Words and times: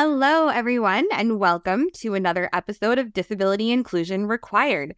Hello, 0.00 0.46
everyone, 0.46 1.08
and 1.10 1.40
welcome 1.40 1.88
to 1.94 2.14
another 2.14 2.48
episode 2.52 3.00
of 3.00 3.12
Disability 3.12 3.72
Inclusion 3.72 4.26
Required. 4.26 4.94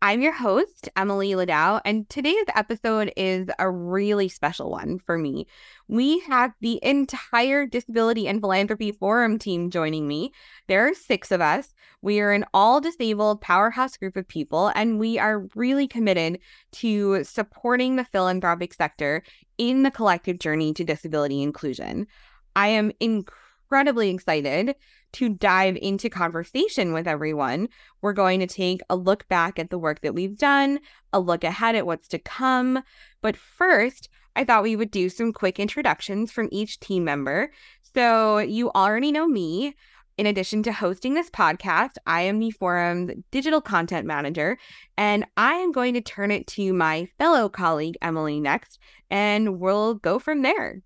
I'm 0.00 0.22
your 0.22 0.32
host, 0.32 0.88
Emily 0.96 1.32
Ladau, 1.32 1.80
and 1.84 2.08
today's 2.08 2.44
episode 2.54 3.12
is 3.16 3.48
a 3.58 3.68
really 3.68 4.28
special 4.28 4.70
one 4.70 5.00
for 5.00 5.18
me. 5.18 5.48
We 5.88 6.20
have 6.20 6.52
the 6.60 6.78
entire 6.84 7.66
Disability 7.66 8.28
and 8.28 8.40
Philanthropy 8.40 8.92
Forum 8.92 9.40
team 9.40 9.70
joining 9.70 10.06
me. 10.06 10.30
There 10.68 10.86
are 10.86 10.94
six 10.94 11.32
of 11.32 11.40
us. 11.40 11.74
We 12.00 12.20
are 12.20 12.30
an 12.30 12.44
all 12.54 12.80
disabled 12.80 13.40
powerhouse 13.40 13.96
group 13.96 14.16
of 14.16 14.28
people, 14.28 14.70
and 14.76 15.00
we 15.00 15.18
are 15.18 15.48
really 15.56 15.88
committed 15.88 16.38
to 16.74 17.24
supporting 17.24 17.96
the 17.96 18.04
philanthropic 18.04 18.72
sector 18.72 19.24
in 19.58 19.82
the 19.82 19.90
collective 19.90 20.38
journey 20.38 20.72
to 20.74 20.84
disability 20.84 21.42
inclusion. 21.42 22.06
I 22.54 22.68
am 22.68 22.92
incredibly 23.00 23.40
excited 23.70 24.74
to 25.12 25.28
dive 25.28 25.76
into 25.80 26.10
conversation 26.10 26.92
with 26.92 27.06
everyone. 27.06 27.68
We're 28.02 28.12
going 28.12 28.40
to 28.40 28.46
take 28.46 28.80
a 28.90 28.96
look 28.96 29.28
back 29.28 29.58
at 29.58 29.70
the 29.70 29.78
work 29.78 30.00
that 30.00 30.14
we've 30.14 30.36
done, 30.36 30.80
a 31.12 31.20
look 31.20 31.44
ahead 31.44 31.74
at 31.74 31.86
what's 31.86 32.08
to 32.08 32.18
come. 32.18 32.82
But 33.22 33.36
first, 33.36 34.08
I 34.36 34.44
thought 34.44 34.64
we 34.64 34.76
would 34.76 34.90
do 34.90 35.08
some 35.08 35.32
quick 35.32 35.60
introductions 35.60 36.32
from 36.32 36.48
each 36.50 36.80
team 36.80 37.04
member. 37.04 37.52
So, 37.94 38.38
you 38.38 38.70
already 38.72 39.12
know 39.12 39.28
me. 39.28 39.74
In 40.16 40.26
addition 40.26 40.62
to 40.64 40.72
hosting 40.72 41.14
this 41.14 41.30
podcast, 41.30 41.96
I 42.06 42.22
am 42.22 42.38
the 42.38 42.52
forum's 42.52 43.10
digital 43.32 43.60
content 43.60 44.06
manager, 44.06 44.58
and 44.96 45.26
I 45.36 45.54
am 45.54 45.72
going 45.72 45.94
to 45.94 46.00
turn 46.00 46.30
it 46.30 46.46
to 46.48 46.72
my 46.72 47.08
fellow 47.18 47.48
colleague, 47.48 47.96
Emily, 48.00 48.38
next, 48.38 48.78
and 49.10 49.58
we'll 49.58 49.94
go 49.94 50.20
from 50.20 50.42
there. 50.42 50.82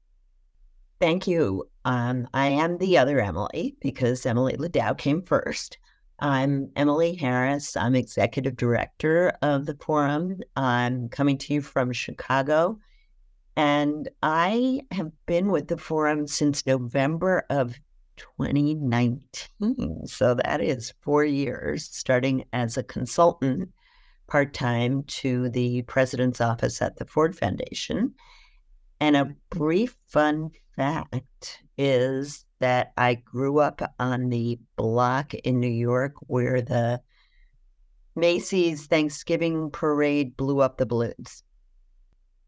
Thank 1.01 1.29
you. 1.29 1.69
Um, 1.85 2.27
I 2.35 2.49
am 2.49 2.79
the 2.79 2.99
other 2.99 3.21
Emily 3.21 3.77
because 3.81 4.27
Emily 4.27 4.57
Ladau 4.57 4.99
came 4.99 5.23
first. 5.23 5.79
I'm 6.19 6.71
Emily 6.75 7.15
Harris. 7.15 7.77
I'm 7.77 7.95
executive 7.95 8.57
director 8.57 9.33
of 9.41 9.67
the 9.67 9.77
forum. 9.81 10.41
I'm 10.57 11.09
coming 11.09 11.39
to 11.39 11.55
you 11.55 11.63
from 11.63 11.93
Chicago. 11.93 12.81
And 13.57 14.09
I 14.25 14.81
have 14.91 15.13
been 15.27 15.53
with 15.53 15.69
the 15.69 15.79
forum 15.79 16.27
since 16.27 16.67
November 16.67 17.47
of 17.49 17.79
2019. 18.17 20.07
So 20.07 20.35
that 20.35 20.61
is 20.61 20.95
four 21.01 21.25
years, 21.25 21.85
starting 21.85 22.45
as 22.53 22.77
a 22.77 22.83
consultant 22.83 23.71
part 24.27 24.53
time 24.53 25.05
to 25.05 25.49
the 25.51 25.83
president's 25.83 26.41
office 26.41 26.83
at 26.83 26.97
the 26.97 27.07
Ford 27.07 27.37
Foundation. 27.39 28.15
And 29.01 29.17
a 29.17 29.35
brief 29.51 29.97
fun 30.09 30.51
fact 30.77 31.63
is 31.77 32.45
that 32.59 32.93
I 32.97 33.15
grew 33.15 33.59
up 33.61 33.81
on 34.01 34.29
the 34.29 34.59
block 34.77 35.35
in 35.35 35.61
New 35.61 35.69
York 35.69 36.15
where 36.21 36.61
the 36.61 37.01
Macy's 38.17 38.87
Thanksgiving 38.87 39.71
parade 39.71 40.37
blew 40.37 40.61
up 40.61 40.79
the 40.79 40.87
balloons. 40.87 41.45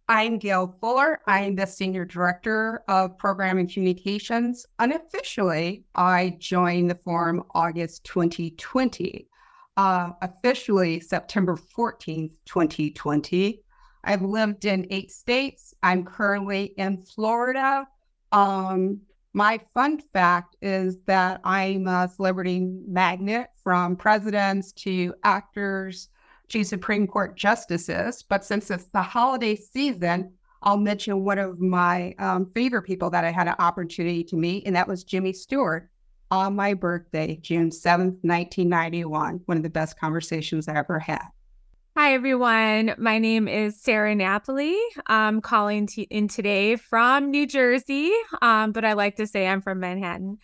I'm 0.08 0.38
Gail 0.38 0.76
Fuller. 0.80 1.20
I'm 1.28 1.54
the 1.54 1.66
Senior 1.66 2.04
Director 2.04 2.82
of 2.88 3.16
Program 3.16 3.58
and 3.58 3.72
Communications. 3.72 4.66
Unofficially, 4.80 5.84
I 5.94 6.36
joined 6.40 6.90
the 6.90 6.96
forum 6.96 7.44
August 7.54 8.02
2020. 8.02 9.28
Uh, 9.76 10.10
officially, 10.20 10.98
September 10.98 11.56
14th, 11.56 12.32
2020. 12.44 13.62
I've 14.04 14.22
lived 14.22 14.64
in 14.64 14.86
eight 14.90 15.10
states. 15.10 15.74
I'm 15.82 16.04
currently 16.04 16.74
in 16.76 17.04
Florida. 17.04 17.86
Um, 18.32 19.00
my 19.32 19.58
fun 19.72 20.00
fact 20.12 20.56
is 20.60 20.98
that 21.06 21.40
I'm 21.44 21.86
a 21.86 22.08
celebrity 22.08 22.60
magnet 22.86 23.50
from 23.62 23.96
presidents 23.96 24.72
to 24.72 25.14
actors 25.22 26.08
to 26.48 26.64
Supreme 26.64 27.06
Court 27.06 27.36
justices. 27.36 28.24
But 28.28 28.44
since 28.44 28.70
it's 28.70 28.86
the 28.86 29.02
holiday 29.02 29.54
season, 29.54 30.32
I'll 30.62 30.76
mention 30.76 31.24
one 31.24 31.38
of 31.38 31.60
my 31.60 32.14
um, 32.18 32.50
favorite 32.54 32.82
people 32.82 33.08
that 33.10 33.24
I 33.24 33.30
had 33.30 33.48
an 33.48 33.54
opportunity 33.58 34.24
to 34.24 34.36
meet, 34.36 34.66
and 34.66 34.76
that 34.76 34.88
was 34.88 35.04
Jimmy 35.04 35.32
Stewart 35.32 35.88
on 36.30 36.54
my 36.54 36.74
birthday, 36.74 37.38
June 37.40 37.70
7th, 37.70 38.18
1991. 38.22 39.40
One 39.46 39.56
of 39.56 39.62
the 39.62 39.70
best 39.70 39.98
conversations 39.98 40.68
I 40.68 40.76
ever 40.76 40.98
had. 40.98 41.24
Hi, 42.02 42.14
everyone. 42.14 42.94
My 42.96 43.18
name 43.18 43.46
is 43.46 43.78
Sarah 43.78 44.14
Napoli. 44.14 44.74
I'm 45.06 45.42
calling 45.42 45.86
t- 45.86 46.08
in 46.08 46.28
today 46.28 46.76
from 46.76 47.30
New 47.30 47.46
Jersey, 47.46 48.10
um, 48.40 48.72
but 48.72 48.86
I 48.86 48.94
like 48.94 49.16
to 49.16 49.26
say 49.26 49.46
I'm 49.46 49.60
from 49.60 49.80
Manhattan. 49.80 50.38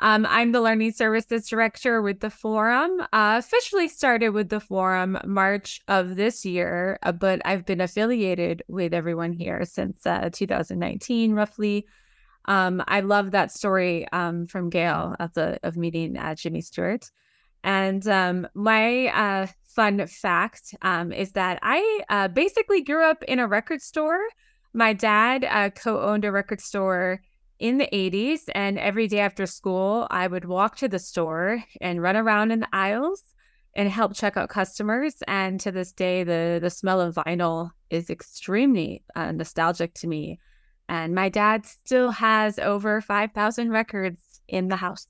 Um, 0.00 0.24
I'm 0.24 0.52
the 0.52 0.60
Learning 0.60 0.92
Services 0.92 1.48
Director 1.48 2.00
with 2.00 2.20
the 2.20 2.30
Forum. 2.30 3.00
Uh, 3.12 3.42
officially 3.42 3.88
started 3.88 4.28
with 4.28 4.50
the 4.50 4.60
Forum 4.60 5.18
March 5.26 5.80
of 5.88 6.14
this 6.14 6.44
year, 6.44 6.96
uh, 7.02 7.10
but 7.10 7.42
I've 7.44 7.66
been 7.66 7.80
affiliated 7.80 8.62
with 8.68 8.94
everyone 8.94 9.32
here 9.32 9.64
since 9.64 10.06
uh, 10.06 10.30
2019, 10.32 11.32
roughly. 11.32 11.88
Um, 12.44 12.84
I 12.86 13.00
love 13.00 13.32
that 13.32 13.50
story 13.50 14.06
um, 14.12 14.46
from 14.46 14.70
Gail 14.70 15.16
of 15.18 15.34
the 15.34 15.58
of 15.64 15.76
meeting 15.76 16.16
uh, 16.16 16.36
Jimmy 16.36 16.60
Stewart. 16.60 17.10
And 17.64 18.06
um, 18.06 18.48
my 18.54 19.08
uh, 19.08 19.46
fun 19.74 20.06
fact 20.06 20.74
um, 20.82 21.12
is 21.12 21.32
that 21.32 21.58
I 21.62 22.00
uh, 22.08 22.28
basically 22.28 22.82
grew 22.82 23.04
up 23.04 23.22
in 23.24 23.38
a 23.38 23.46
record 23.46 23.82
store. 23.82 24.20
My 24.72 24.92
dad 24.92 25.44
uh, 25.44 25.70
co 25.70 26.00
owned 26.00 26.24
a 26.24 26.32
record 26.32 26.60
store 26.60 27.20
in 27.60 27.78
the 27.78 27.88
80s. 27.92 28.40
And 28.54 28.78
every 28.78 29.06
day 29.06 29.20
after 29.20 29.46
school, 29.46 30.08
I 30.10 30.26
would 30.26 30.46
walk 30.46 30.76
to 30.78 30.88
the 30.88 30.98
store 30.98 31.62
and 31.80 32.02
run 32.02 32.16
around 32.16 32.50
in 32.50 32.60
the 32.60 32.68
aisles 32.72 33.22
and 33.76 33.88
help 33.88 34.14
check 34.14 34.36
out 34.36 34.48
customers. 34.48 35.14
And 35.28 35.60
to 35.60 35.70
this 35.70 35.92
day, 35.92 36.24
the, 36.24 36.58
the 36.60 36.70
smell 36.70 37.00
of 37.00 37.14
vinyl 37.14 37.70
is 37.90 38.10
extremely 38.10 39.04
uh, 39.14 39.30
nostalgic 39.30 39.94
to 39.94 40.08
me. 40.08 40.40
And 40.88 41.14
my 41.14 41.28
dad 41.28 41.66
still 41.66 42.10
has 42.10 42.58
over 42.58 43.00
5,000 43.00 43.70
records 43.70 44.40
in 44.48 44.68
the 44.68 44.76
house. 44.76 45.06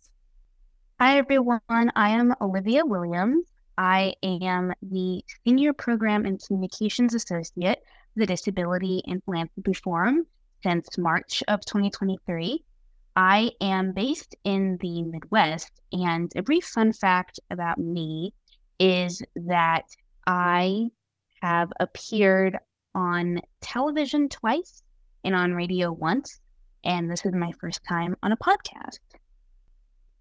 Hi, 1.01 1.17
everyone. 1.17 1.61
I 1.71 2.11
am 2.11 2.35
Olivia 2.43 2.85
Williams. 2.85 3.47
I 3.79 4.15
am 4.23 4.73
the 4.83 5.23
Senior 5.45 5.73
Program 5.73 6.27
and 6.27 6.41
Communications 6.45 7.15
Associate 7.15 7.79
for 8.13 8.21
the 8.21 8.27
Disability 8.27 9.03
and 9.07 9.23
Philanthropy 9.25 9.75
Forum 9.75 10.27
since 10.63 10.99
March 10.99 11.43
of 11.49 11.65
2023. 11.65 12.63
I 13.17 13.51
am 13.61 13.93
based 13.93 14.37
in 14.45 14.79
the 14.81 15.03
Midwest, 15.03 15.73
and 15.93 16.31
a 16.37 16.43
brief 16.43 16.65
fun 16.65 16.93
fact 16.93 17.41
about 17.51 17.79
me 17.79 18.33
is 18.79 19.23
that 19.35 19.85
I 20.27 20.89
have 21.43 21.73
appeared 21.81 22.59
on 22.95 23.41
television 23.61 24.29
twice 24.29 24.83
and 25.25 25.35
on 25.35 25.55
radio 25.55 25.93
once, 25.93 26.41
and 26.85 27.11
this 27.11 27.25
is 27.25 27.35
my 27.35 27.53
first 27.61 27.81
time 27.89 28.17
on 28.23 28.33
a 28.33 28.37
podcast. 28.37 28.99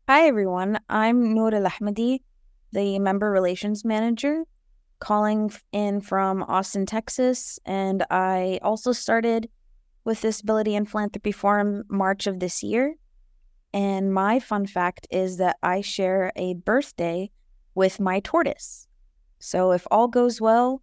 Hi, 0.08 0.28
everyone. 0.28 0.80
I'm 0.90 1.34
Noor 1.36 1.54
Al 1.54 1.66
Ahmadi, 1.66 2.22
the 2.72 3.00
Member 3.00 3.31
Relations 3.31 3.84
Manager, 3.84 4.44
calling 5.00 5.52
in 5.72 6.02
from 6.02 6.44
Austin, 6.44 6.85
Texas. 6.85 7.59
And 7.66 8.05
I 8.09 8.59
also 8.61 8.91
started 8.91 9.49
with 10.03 10.22
Disability 10.22 10.76
and 10.76 10.90
Philanthropy 10.90 11.32
Forum 11.32 11.84
March 11.90 12.28
of 12.28 12.40
this 12.40 12.64
year. 12.64 12.96
And 13.73 14.14
my 14.14 14.40
fun 14.40 14.66
fact 14.66 15.08
is 15.11 15.38
that 15.38 15.58
I 15.61 15.82
share 15.82 16.32
a 16.35 16.55
birthday 16.55 17.32
with 17.76 17.99
my 17.99 18.20
tortoise. 18.22 18.88
So 19.40 19.72
if 19.72 19.85
all 19.91 20.08
goes 20.08 20.41
well, 20.41 20.82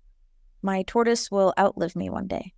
my 0.63 0.83
tortoise 0.83 1.31
will 1.31 1.53
outlive 1.59 1.97
me 1.97 2.11
one 2.11 2.27
day. 2.27 2.53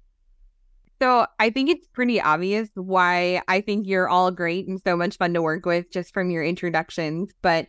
So 1.01 1.27
I 1.39 1.51
think 1.51 1.71
it's 1.71 1.87
pretty 1.89 2.21
obvious 2.21 2.69
why 2.75 3.43
I 3.49 3.61
think 3.61 3.87
you're 3.87 4.09
all 4.09 4.31
great 4.31 4.67
and 4.67 4.81
so 4.85 4.97
much 4.97 5.17
fun 5.17 5.33
to 5.35 5.43
work 5.43 5.65
with 5.65 5.91
just 5.93 6.13
from 6.13 6.31
your 6.31 6.43
introductions. 6.43 7.31
But, 7.41 7.69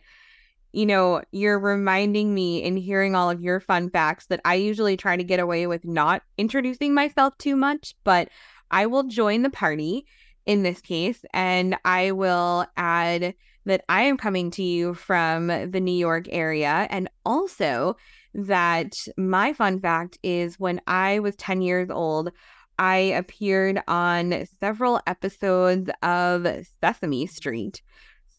you 0.72 0.86
know, 0.86 1.22
you're 1.32 1.58
reminding 1.58 2.34
me 2.34 2.62
in 2.62 2.76
hearing 2.76 3.14
all 3.14 3.30
of 3.30 3.40
your 3.40 3.60
fun 3.60 3.90
facts 3.90 4.26
that 4.26 4.40
I 4.44 4.54
usually 4.54 4.96
try 4.96 5.16
to 5.16 5.24
get 5.24 5.40
away 5.40 5.66
with 5.66 5.84
not 5.84 6.22
introducing 6.38 6.94
myself 6.94 7.36
too 7.38 7.56
much, 7.56 7.94
but 8.04 8.28
I 8.70 8.86
will 8.86 9.04
join 9.04 9.42
the 9.42 9.50
party 9.50 10.06
in 10.46 10.62
this 10.62 10.80
case 10.80 11.24
and 11.32 11.76
I 11.84 12.12
will 12.12 12.66
add 12.76 13.34
that 13.66 13.84
I 13.88 14.02
am 14.02 14.16
coming 14.16 14.50
to 14.52 14.62
you 14.62 14.94
from 14.94 15.48
the 15.48 15.80
New 15.80 15.96
York 15.96 16.26
area 16.30 16.86
and 16.90 17.08
also 17.26 17.96
that 18.34 18.92
my 19.16 19.52
fun 19.52 19.80
fact 19.80 20.18
is 20.22 20.58
when 20.58 20.80
I 20.86 21.18
was 21.18 21.36
10 21.36 21.62
years 21.62 21.90
old, 21.90 22.30
I 22.78 22.96
appeared 22.96 23.82
on 23.88 24.46
several 24.60 25.00
episodes 25.06 25.90
of 26.02 26.46
Sesame 26.80 27.26
Street. 27.26 27.82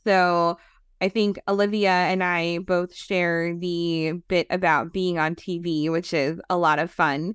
So 0.04 0.58
I 1.02 1.10
think 1.10 1.40
Olivia 1.48 1.90
and 1.90 2.24
I 2.24 2.60
both 2.60 2.96
share 2.96 3.56
the 3.56 4.14
bit 4.28 4.48
about 4.52 4.94
being 4.94 5.18
on 5.18 5.36
TV, 5.36 5.90
which 5.90 6.14
is 6.14 6.40
a 6.50 6.58
lot 6.58 6.78
of 6.78 6.92
fun. 6.92 7.34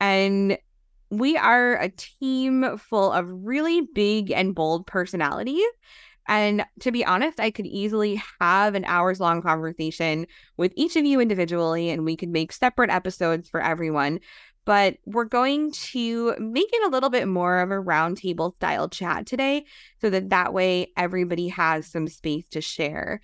And 0.00 0.58
we 1.10 1.36
are 1.36 1.76
a 1.76 1.90
team 1.90 2.76
full 2.76 3.12
of 3.12 3.26
really 3.28 3.82
big 3.94 4.32
and 4.32 4.54
bold 4.54 4.86
personalities. 4.86 5.62
And 6.26 6.64
to 6.80 6.90
be 6.90 7.04
honest, 7.04 7.38
I 7.38 7.50
could 7.50 7.66
easily 7.66 8.20
have 8.40 8.74
an 8.74 8.84
hours 8.86 9.20
long 9.20 9.42
conversation 9.42 10.26
with 10.56 10.72
each 10.74 10.96
of 10.96 11.04
you 11.04 11.20
individually, 11.20 11.90
and 11.90 12.04
we 12.04 12.16
could 12.16 12.30
make 12.30 12.52
separate 12.52 12.90
episodes 12.90 13.48
for 13.48 13.60
everyone. 13.60 14.20
But 14.64 14.96
we're 15.04 15.24
going 15.24 15.72
to 15.72 16.34
make 16.38 16.68
it 16.72 16.86
a 16.86 16.90
little 16.90 17.10
bit 17.10 17.28
more 17.28 17.60
of 17.60 17.70
a 17.70 17.82
roundtable 17.82 18.54
style 18.56 18.88
chat 18.88 19.26
today 19.26 19.64
so 20.00 20.08
that 20.10 20.30
that 20.30 20.54
way 20.54 20.92
everybody 20.96 21.48
has 21.48 21.86
some 21.86 22.08
space 22.08 22.48
to 22.50 22.60
share. 22.60 23.20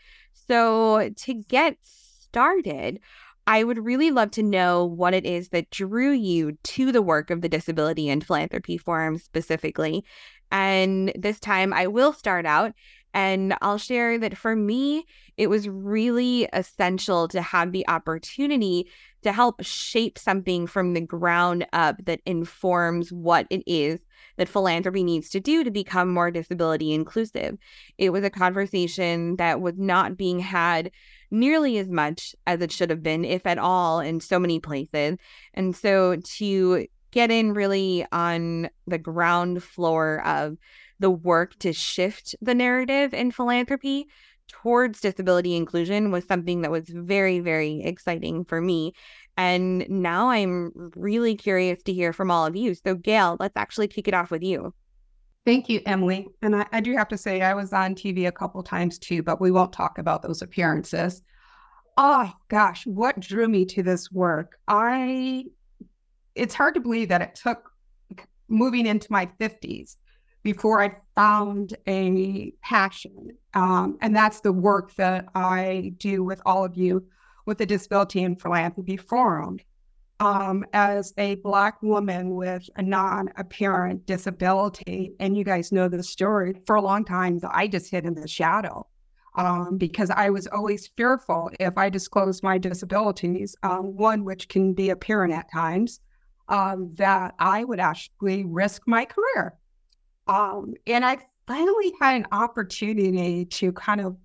So, 0.47 1.11
to 1.17 1.35
get 1.35 1.77
started, 1.83 3.01
I 3.47 3.65
would 3.65 3.85
really 3.85 4.11
love 4.11 4.31
to 4.33 4.43
know 4.43 4.85
what 4.85 5.15
it 5.15 5.25
is 5.25 5.49
that 5.49 5.71
drew 5.71 6.13
you 6.13 6.59
to 6.63 6.93
the 6.93 7.03
work 7.03 7.31
of 7.31 7.41
the 7.41 7.49
Disability 7.49 8.09
and 8.09 8.25
Philanthropy 8.25 8.79
Forum 8.79 9.19
specifically, 9.19 10.05
and 10.51 11.13
this 11.17 11.41
time 11.41 11.73
I 11.73 11.87
will 11.87 12.13
start 12.13 12.47
out 12.47 12.73
and 13.15 13.55
I'll 13.61 13.79
share 13.79 14.19
that 14.19 14.37
for 14.37 14.55
me, 14.55 15.05
it 15.37 15.49
was 15.49 15.69
really 15.69 16.49
essential 16.53 17.29
to 17.29 17.43
have 17.43 17.73
the 17.73 17.87
opportunity 17.89 18.87
to 19.23 19.33
help 19.33 19.63
shape 19.63 20.19
something 20.19 20.67
from 20.67 20.95
the 20.95 21.01
ground 21.01 21.67
up 21.73 21.97
that 22.05 22.21
informs 22.25 23.13
what 23.13 23.47
it 23.51 23.63
is 23.67 23.99
that 24.37 24.49
philanthropy 24.49 25.05
needs 25.05 25.29
to 25.31 25.41
do 25.41 25.65
to 25.65 25.71
become 25.71 26.09
more 26.09 26.31
disability 26.31 26.93
inclusive. 26.93 27.59
It 27.99 28.11
was 28.11 28.25
a 28.25 28.31
conversation 28.31 29.37
that 29.37 29.61
was 29.61 29.75
not 29.77 30.17
being 30.17 30.39
had 30.39 30.91
nearly 31.31 31.79
as 31.79 31.89
much 31.89 32.35
as 32.47 32.61
it 32.61 32.73
should 32.73 32.91
have 32.91 33.03
been, 33.03 33.25
if 33.25 33.47
at 33.47 33.59
all, 33.59 34.01
in 34.01 34.21
so 34.21 34.39
many 34.39 34.59
places. 34.59 35.17
And 35.55 35.77
so 35.77 36.17
to 36.17 36.87
get 37.11 37.31
in 37.31 37.53
really 37.55 38.07
on 38.13 38.71
the 38.87 38.99
ground 38.99 39.63
floor 39.63 40.25
of 40.27 40.57
the 41.01 41.11
work 41.11 41.59
to 41.59 41.73
shift 41.73 42.37
the 42.41 42.55
narrative 42.55 43.13
in 43.13 43.33
philanthropy 43.33 44.07
towards 44.49 45.01
disability 45.01 45.57
inclusion 45.57 46.11
was 46.11 46.25
something 46.25 46.63
that 46.63 46.71
was 46.71 46.89
very, 46.89 47.41
very 47.41 47.83
exciting 47.83 48.45
for 48.45 48.61
me. 48.61 48.93
And 49.37 49.89
now 49.89 50.29
I'm 50.29 50.73
really 50.95 51.35
curious 51.37 51.83
to 51.85 51.93
hear 51.93 52.13
from 52.13 52.31
all 52.31 52.47
of 52.47 52.57
you. 52.57 52.75
So, 52.75 52.95
Gail, 52.95 53.37
let's 53.41 53.57
actually 53.57 53.89
kick 53.89 54.09
it 54.09 54.15
off 54.15 54.31
with 54.31 54.43
you. 54.43 54.75
Thank 55.47 55.69
you, 55.69 55.81
Emily. 55.87 56.29
And 56.43 56.55
I, 56.55 56.67
I 56.73 56.81
do 56.81 56.95
have 56.97 57.09
to 57.09 57.17
say, 57.17 57.41
I 57.41 57.55
was 57.55 57.73
on 57.73 57.95
TV 57.95 58.27
a 58.27 58.33
couple 58.33 58.63
times 58.63 58.99
too, 58.99 59.23
but 59.23 59.41
we 59.41 59.51
won't 59.51 59.73
talk 59.73 59.99
about 59.99 60.23
those 60.23 60.43
appearances. 60.43 61.23
Oh 61.97 62.33
gosh, 62.49 62.87
what 62.87 63.21
drew 63.21 63.49
me 63.49 63.65
to 63.67 63.83
this 63.83 64.11
work? 64.13 64.59
I 64.69 65.45
it's 66.35 66.55
hard 66.55 66.75
to 66.75 66.81
believe 66.81 67.09
that 67.09 67.23
it 67.23 67.35
took 67.35 67.71
moving 68.49 68.87
into 68.87 69.11
my 69.11 69.27
50s 69.41 69.97
before 70.43 70.83
I 70.83 70.97
found 71.15 71.77
a 71.87 72.53
passion. 72.63 73.31
Um, 73.55 73.99
and 74.01 74.15
that's 74.15 74.41
the 74.41 74.53
work 74.53 74.95
that 74.97 75.27
I 75.35 75.93
do 75.99 76.25
with 76.25 76.41
all 76.47 76.65
of 76.65 76.77
you 76.77 77.05
with 77.47 77.59
the 77.59 77.67
Disability 77.67 78.23
and 78.23 78.41
Philanthropy 78.41 78.97
Forum. 78.97 79.59
Um, 80.21 80.67
as 80.75 81.15
a 81.17 81.37
Black 81.37 81.83
woman 81.83 82.35
with 82.35 82.69
a 82.77 82.83
non 82.83 83.31
apparent 83.37 84.05
disability, 84.05 85.15
and 85.19 85.35
you 85.35 85.45
guys 85.45 85.73
know 85.73 85.89
the 85.89 86.03
story, 86.03 86.55
for 86.67 86.77
a 86.77 86.83
long 86.83 87.07
time, 87.07 87.41
I 87.51 87.67
just 87.67 87.91
hid 87.91 88.05
in 88.05 88.15
the 88.15 88.29
shadow 88.29 88.87
um, 89.35 89.79
because 89.79 90.11
I 90.11 90.31
was 90.31 90.47
always 90.47 90.89
fearful 90.97 91.51
if 91.59 91.77
I 91.79 91.89
disclosed 91.89 92.43
my 92.43 92.59
disabilities, 92.59 93.57
um, 93.63 93.97
one 93.97 94.25
which 94.25 94.49
can 94.49 94.75
be 94.75 94.91
apparent 94.91 95.33
at 95.33 95.51
times, 95.51 96.01
um, 96.49 96.95
that 96.97 97.35
I 97.39 97.65
would 97.65 97.81
actually 97.81 98.45
risk 98.45 98.83
my 98.87 99.05
career. 99.05 99.55
Um, 100.31 100.75
and 100.87 101.05
I 101.05 101.19
finally 101.49 101.93
had 102.01 102.15
an 102.15 102.27
opportunity 102.31 103.47
to 103.47 103.73
kind 103.73 104.01
of 104.01 104.17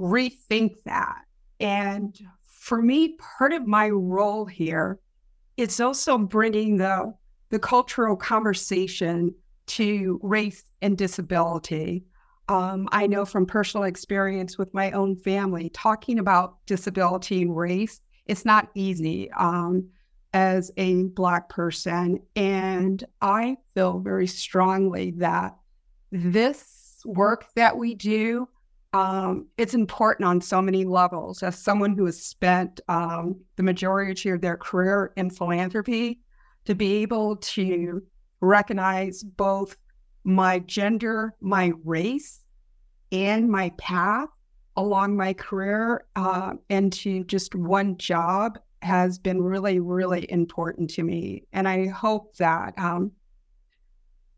rethink 0.00 0.82
that. 0.84 1.22
And 1.60 2.18
for 2.42 2.82
me, 2.82 3.16
part 3.38 3.52
of 3.52 3.68
my 3.68 3.88
role 3.88 4.46
here 4.46 4.98
is 5.56 5.80
also 5.80 6.18
bringing 6.18 6.78
the, 6.78 7.14
the 7.50 7.58
cultural 7.60 8.16
conversation 8.16 9.32
to 9.68 10.18
race 10.24 10.64
and 10.82 10.98
disability. 10.98 12.04
Um, 12.48 12.88
I 12.90 13.06
know 13.06 13.24
from 13.24 13.46
personal 13.46 13.84
experience 13.84 14.58
with 14.58 14.74
my 14.74 14.90
own 14.90 15.14
family, 15.14 15.70
talking 15.70 16.18
about 16.18 16.56
disability 16.66 17.42
and 17.42 17.56
race, 17.56 18.00
it's 18.26 18.44
not 18.44 18.70
easy. 18.74 19.30
Um, 19.38 19.88
as 20.36 20.70
a 20.76 21.04
Black 21.04 21.48
person. 21.48 22.20
And 22.36 23.02
I 23.22 23.56
feel 23.74 24.00
very 24.00 24.26
strongly 24.26 25.12
that 25.12 25.56
this 26.12 27.00
work 27.06 27.46
that 27.54 27.78
we 27.78 27.94
do, 27.94 28.46
um, 28.92 29.46
it's 29.56 29.72
important 29.72 30.28
on 30.28 30.42
so 30.42 30.60
many 30.60 30.84
levels. 30.84 31.42
As 31.42 31.58
someone 31.58 31.96
who 31.96 32.04
has 32.04 32.22
spent 32.22 32.82
um, 32.88 33.40
the 33.56 33.62
majority 33.62 34.28
of 34.28 34.42
their 34.42 34.58
career 34.58 35.14
in 35.16 35.30
philanthropy, 35.30 36.20
to 36.66 36.74
be 36.74 36.96
able 36.96 37.36
to 37.36 38.02
recognize 38.42 39.22
both 39.22 39.74
my 40.24 40.58
gender, 40.58 41.34
my 41.40 41.72
race, 41.82 42.40
and 43.10 43.48
my 43.48 43.70
path 43.78 44.28
along 44.76 45.16
my 45.16 45.32
career 45.32 46.04
uh, 46.14 46.52
into 46.68 47.24
just 47.24 47.54
one 47.54 47.96
job 47.96 48.58
has 48.86 49.18
been 49.18 49.42
really, 49.42 49.80
really 49.80 50.30
important 50.30 50.88
to 50.90 51.02
me. 51.02 51.44
And 51.52 51.68
I 51.68 51.88
hope 51.88 52.36
that 52.36 52.72
um, 52.78 53.12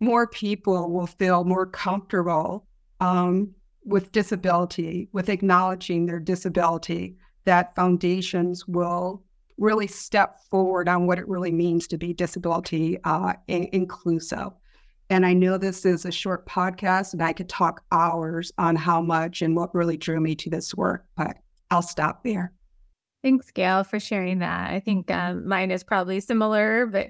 more 0.00 0.26
people 0.26 0.90
will 0.90 1.06
feel 1.06 1.44
more 1.44 1.66
comfortable 1.66 2.66
um, 3.00 3.54
with 3.84 4.12
disability, 4.12 5.08
with 5.12 5.28
acknowledging 5.28 6.06
their 6.06 6.20
disability, 6.20 7.16
that 7.44 7.74
foundations 7.76 8.66
will 8.66 9.22
really 9.58 9.86
step 9.86 10.38
forward 10.50 10.88
on 10.88 11.06
what 11.06 11.18
it 11.18 11.28
really 11.28 11.52
means 11.52 11.86
to 11.88 11.98
be 11.98 12.12
disability 12.12 12.98
uh, 13.04 13.34
in- 13.46 13.68
inclusive. 13.72 14.50
And 15.10 15.24
I 15.24 15.32
know 15.32 15.56
this 15.56 15.86
is 15.86 16.04
a 16.04 16.12
short 16.12 16.46
podcast, 16.46 17.12
and 17.12 17.22
I 17.22 17.32
could 17.32 17.48
talk 17.48 17.82
hours 17.90 18.52
on 18.58 18.76
how 18.76 19.00
much 19.00 19.42
and 19.42 19.56
what 19.56 19.74
really 19.74 19.96
drew 19.96 20.20
me 20.20 20.34
to 20.36 20.50
this 20.50 20.74
work, 20.74 21.06
but 21.16 21.38
I'll 21.70 21.82
stop 21.82 22.22
there. 22.24 22.52
Thanks, 23.28 23.50
Gail, 23.50 23.84
for 23.84 24.00
sharing 24.00 24.38
that. 24.38 24.70
I 24.70 24.80
think 24.80 25.10
um, 25.10 25.46
mine 25.46 25.70
is 25.70 25.84
probably 25.84 26.18
similar, 26.18 26.86
but 26.86 27.08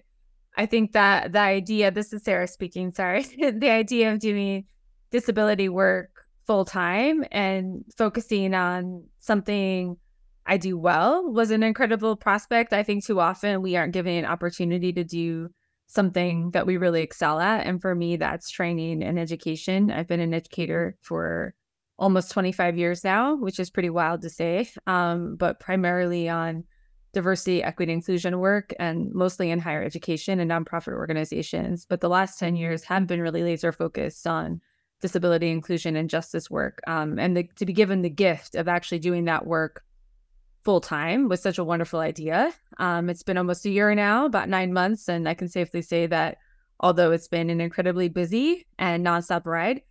I 0.56 0.66
think 0.66 0.90
that 0.94 1.30
the 1.30 1.38
idea, 1.38 1.92
this 1.92 2.12
is 2.12 2.24
Sarah 2.24 2.48
speaking, 2.48 2.92
sorry, 2.92 3.22
the 3.38 3.70
idea 3.70 4.12
of 4.12 4.18
doing 4.18 4.64
disability 5.12 5.68
work 5.68 6.10
full 6.44 6.64
time 6.64 7.24
and 7.30 7.84
focusing 7.96 8.52
on 8.52 9.04
something 9.20 9.96
I 10.44 10.56
do 10.56 10.76
well 10.76 11.30
was 11.30 11.52
an 11.52 11.62
incredible 11.62 12.16
prospect. 12.16 12.72
I 12.72 12.82
think 12.82 13.04
too 13.04 13.20
often 13.20 13.62
we 13.62 13.76
aren't 13.76 13.92
given 13.92 14.16
an 14.16 14.24
opportunity 14.24 14.92
to 14.94 15.04
do 15.04 15.50
something 15.86 16.50
that 16.50 16.66
we 16.66 16.78
really 16.78 17.02
excel 17.02 17.38
at. 17.38 17.64
And 17.64 17.80
for 17.80 17.94
me, 17.94 18.16
that's 18.16 18.50
training 18.50 19.04
and 19.04 19.20
education. 19.20 19.92
I've 19.92 20.08
been 20.08 20.18
an 20.18 20.34
educator 20.34 20.96
for 21.00 21.54
almost 21.98 22.30
25 22.30 22.78
years 22.78 23.02
now, 23.02 23.34
which 23.34 23.58
is 23.58 23.70
pretty 23.70 23.90
wild 23.90 24.22
to 24.22 24.30
say, 24.30 24.68
um, 24.86 25.36
but 25.36 25.58
primarily 25.60 26.28
on 26.28 26.64
diversity, 27.12 27.62
equity, 27.62 27.92
inclusion 27.92 28.38
work, 28.38 28.72
and 28.78 29.12
mostly 29.12 29.50
in 29.50 29.58
higher 29.58 29.82
education 29.82 30.40
and 30.40 30.50
nonprofit 30.50 30.92
organizations. 30.92 31.86
But 31.88 32.00
the 32.00 32.08
last 32.08 32.38
10 32.38 32.56
years 32.56 32.84
have 32.84 33.06
been 33.06 33.20
really 33.20 33.42
laser 33.42 33.72
focused 33.72 34.26
on 34.26 34.60
disability 35.00 35.50
inclusion 35.50 35.96
and 35.96 36.10
justice 36.10 36.50
work. 36.50 36.80
Um, 36.86 37.18
and 37.18 37.36
the, 37.36 37.44
to 37.56 37.66
be 37.66 37.72
given 37.72 38.02
the 38.02 38.10
gift 38.10 38.54
of 38.54 38.68
actually 38.68 38.98
doing 38.98 39.24
that 39.24 39.46
work 39.46 39.82
full 40.64 40.80
time 40.80 41.28
was 41.28 41.40
such 41.40 41.58
a 41.58 41.64
wonderful 41.64 42.00
idea. 42.00 42.52
Um, 42.78 43.08
it's 43.08 43.22
been 43.22 43.38
almost 43.38 43.64
a 43.64 43.70
year 43.70 43.94
now, 43.94 44.26
about 44.26 44.48
nine 44.48 44.72
months, 44.72 45.08
and 45.08 45.28
I 45.28 45.34
can 45.34 45.48
safely 45.48 45.82
say 45.82 46.06
that 46.06 46.38
although 46.80 47.12
it's 47.12 47.28
been 47.28 47.50
an 47.50 47.60
incredibly 47.60 48.08
busy 48.08 48.66
and 48.78 49.04
nonstop 49.04 49.46
ride, 49.46 49.82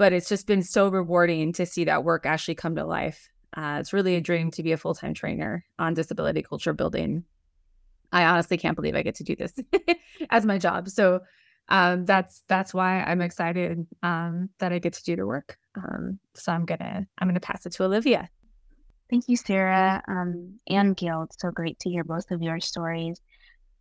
but 0.00 0.14
it's 0.14 0.30
just 0.30 0.46
been 0.46 0.62
so 0.62 0.88
rewarding 0.88 1.52
to 1.52 1.66
see 1.66 1.84
that 1.84 2.04
work 2.04 2.24
actually 2.24 2.54
come 2.54 2.74
to 2.74 2.86
life. 2.86 3.28
Uh, 3.54 3.76
it's 3.78 3.92
really 3.92 4.16
a 4.16 4.20
dream 4.22 4.50
to 4.50 4.62
be 4.62 4.72
a 4.72 4.78
full 4.78 4.94
time 4.94 5.12
trainer 5.12 5.62
on 5.78 5.92
disability 5.92 6.40
culture 6.40 6.72
building. 6.72 7.22
I 8.10 8.24
honestly 8.24 8.56
can't 8.56 8.76
believe 8.76 8.96
I 8.96 9.02
get 9.02 9.16
to 9.16 9.24
do 9.24 9.36
this 9.36 9.52
as 10.30 10.46
my 10.46 10.56
job. 10.56 10.88
So 10.88 11.20
um, 11.68 12.06
that's 12.06 12.44
that's 12.48 12.72
why 12.72 13.02
I'm 13.02 13.20
excited 13.20 13.86
um, 14.02 14.48
that 14.58 14.72
I 14.72 14.78
get 14.78 14.94
to 14.94 15.04
do 15.04 15.16
the 15.16 15.26
work. 15.26 15.58
Um, 15.76 16.18
so 16.32 16.50
I'm 16.50 16.64
gonna 16.64 17.06
I'm 17.18 17.28
gonna 17.28 17.38
pass 17.38 17.66
it 17.66 17.72
to 17.72 17.84
Olivia. 17.84 18.30
Thank 19.10 19.28
you, 19.28 19.36
Sarah 19.36 20.02
um, 20.08 20.60
and 20.66 20.96
Gail. 20.96 21.24
It's 21.24 21.36
so 21.38 21.50
great 21.50 21.78
to 21.80 21.90
hear 21.90 22.04
both 22.04 22.30
of 22.30 22.40
your 22.40 22.58
stories. 22.58 23.20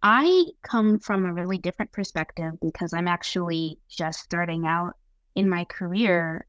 I 0.04 0.48
come 0.64 1.00
from 1.00 1.24
a 1.24 1.34
really 1.34 1.60
different 1.60 1.94
perspective 1.94 2.56
because 2.62 2.94
I'm 2.94 3.08
actually 3.08 3.80
just 3.88 4.20
starting 4.20 4.68
out 4.68 4.96
in 5.36 5.50
my 5.50 5.66
career, 5.66 6.46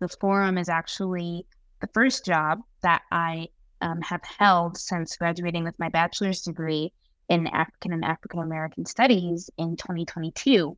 the 0.00 0.08
forum 0.08 0.58
is 0.58 0.68
actually 0.68 1.46
the 1.80 1.88
first 1.94 2.24
job 2.24 2.60
that 2.82 3.02
I 3.10 3.48
um, 3.80 4.00
have 4.00 4.22
held 4.24 4.76
since 4.76 5.16
graduating 5.16 5.64
with 5.64 5.78
my 5.78 5.88
bachelor's 5.88 6.42
degree 6.42 6.92
in 7.28 7.46
African 7.48 7.92
and 7.92 8.04
African 8.04 8.40
American 8.40 8.86
studies 8.86 9.50
in 9.58 9.76
2022. 9.76 10.76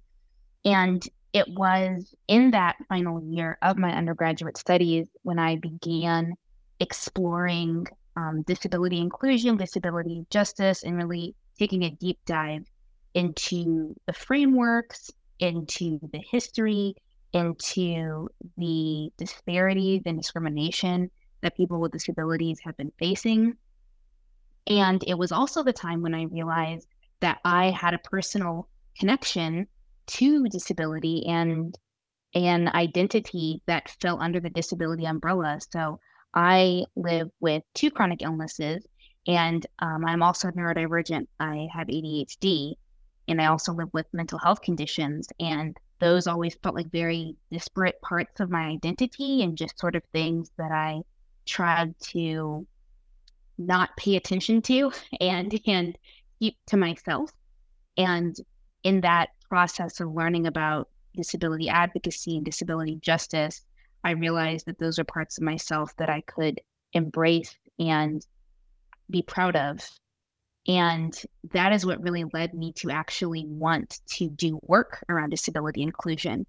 And 0.64 1.02
it 1.32 1.46
was 1.48 2.14
in 2.28 2.52
that 2.52 2.76
final 2.88 3.22
year 3.22 3.58
of 3.62 3.76
my 3.76 3.92
undergraduate 3.92 4.56
studies 4.56 5.08
when 5.22 5.38
I 5.38 5.56
began 5.56 6.34
exploring 6.80 7.86
um, 8.16 8.42
disability 8.42 8.98
inclusion, 8.98 9.56
disability 9.56 10.24
justice, 10.30 10.84
and 10.84 10.96
really 10.96 11.34
taking 11.58 11.82
a 11.82 11.90
deep 11.90 12.18
dive 12.24 12.64
into 13.14 13.94
the 14.06 14.12
frameworks, 14.12 15.10
into 15.40 15.98
the 16.12 16.22
history, 16.30 16.94
into 17.34 18.28
the 18.56 19.10
disparities 19.18 20.02
and 20.06 20.16
discrimination 20.16 21.10
that 21.42 21.56
people 21.56 21.80
with 21.80 21.92
disabilities 21.92 22.60
have 22.64 22.76
been 22.76 22.92
facing. 22.98 23.56
And 24.66 25.04
it 25.06 25.18
was 25.18 25.32
also 25.32 25.62
the 25.62 25.72
time 25.72 26.00
when 26.00 26.14
I 26.14 26.24
realized 26.24 26.88
that 27.20 27.40
I 27.44 27.70
had 27.70 27.92
a 27.92 27.98
personal 27.98 28.68
connection 28.98 29.66
to 30.06 30.48
disability 30.48 31.26
and 31.26 31.76
an 32.34 32.68
identity 32.68 33.62
that 33.66 33.94
fell 34.00 34.20
under 34.20 34.40
the 34.40 34.50
disability 34.50 35.04
umbrella. 35.04 35.58
So 35.72 35.98
I 36.34 36.84
live 36.96 37.28
with 37.40 37.62
two 37.74 37.90
chronic 37.90 38.22
illnesses, 38.22 38.84
and 39.26 39.64
um, 39.78 40.04
I'm 40.04 40.22
also 40.22 40.48
neurodivergent. 40.50 41.26
I 41.38 41.68
have 41.72 41.86
ADHD, 41.88 42.74
and 43.28 43.40
I 43.40 43.46
also 43.46 43.72
live 43.72 43.88
with 43.92 44.06
mental 44.12 44.38
health 44.38 44.60
conditions. 44.62 45.28
And 45.38 45.76
those 46.00 46.26
always 46.26 46.54
felt 46.56 46.74
like 46.74 46.90
very 46.90 47.36
disparate 47.50 48.00
parts 48.02 48.40
of 48.40 48.50
my 48.50 48.66
identity 48.66 49.42
and 49.42 49.56
just 49.56 49.78
sort 49.78 49.96
of 49.96 50.02
things 50.12 50.50
that 50.58 50.72
I 50.72 51.02
tried 51.46 51.98
to 52.00 52.66
not 53.58 53.96
pay 53.96 54.16
attention 54.16 54.62
to 54.62 54.92
and 55.20 55.58
and 55.66 55.96
keep 56.38 56.56
to 56.66 56.76
myself. 56.76 57.30
And 57.96 58.36
in 58.82 59.00
that 59.02 59.30
process 59.48 60.00
of 60.00 60.12
learning 60.12 60.46
about 60.46 60.88
disability 61.16 61.68
advocacy 61.68 62.36
and 62.36 62.44
disability 62.44 62.96
justice, 62.96 63.64
I 64.02 64.10
realized 64.10 64.66
that 64.66 64.78
those 64.78 64.98
are 64.98 65.04
parts 65.04 65.38
of 65.38 65.44
myself 65.44 65.96
that 65.96 66.10
I 66.10 66.22
could 66.22 66.60
embrace 66.92 67.54
and 67.78 68.24
be 69.10 69.22
proud 69.22 69.56
of. 69.56 69.88
And 70.66 71.14
that 71.52 71.72
is 71.72 71.84
what 71.84 72.02
really 72.02 72.24
led 72.32 72.54
me 72.54 72.72
to 72.74 72.90
actually 72.90 73.44
want 73.46 74.00
to 74.16 74.30
do 74.30 74.58
work 74.62 75.04
around 75.08 75.30
disability 75.30 75.82
inclusion. 75.82 76.46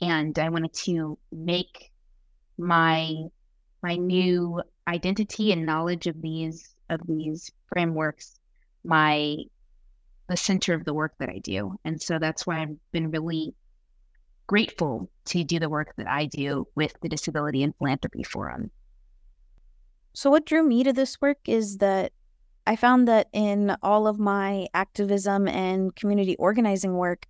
And 0.00 0.36
I 0.38 0.48
wanted 0.48 0.72
to 0.84 1.18
make 1.32 1.90
my 2.56 3.14
my 3.80 3.94
new 3.94 4.60
identity 4.88 5.52
and 5.52 5.64
knowledge 5.64 6.08
of 6.08 6.20
these 6.20 6.74
of 6.90 7.00
these 7.06 7.50
frameworks 7.72 8.40
my 8.84 9.36
the 10.28 10.36
center 10.36 10.74
of 10.74 10.84
the 10.84 10.94
work 10.94 11.14
that 11.18 11.28
I 11.28 11.38
do. 11.38 11.78
And 11.84 12.00
so 12.00 12.18
that's 12.18 12.46
why 12.46 12.60
I've 12.60 12.76
been 12.92 13.10
really 13.10 13.54
grateful 14.46 15.08
to 15.26 15.44
do 15.44 15.58
the 15.58 15.68
work 15.68 15.94
that 15.96 16.08
I 16.08 16.26
do 16.26 16.66
with 16.74 16.94
the 17.00 17.08
Disability 17.08 17.62
and 17.62 17.74
Philanthropy 17.76 18.22
Forum. 18.22 18.70
So, 20.12 20.30
what 20.30 20.46
drew 20.46 20.62
me 20.62 20.84
to 20.84 20.92
this 20.92 21.20
work 21.20 21.38
is 21.46 21.78
that 21.78 22.12
I 22.68 22.76
found 22.76 23.08
that 23.08 23.28
in 23.32 23.74
all 23.82 24.06
of 24.06 24.18
my 24.18 24.66
activism 24.74 25.48
and 25.48 25.96
community 25.96 26.36
organizing 26.36 26.98
work, 26.98 27.26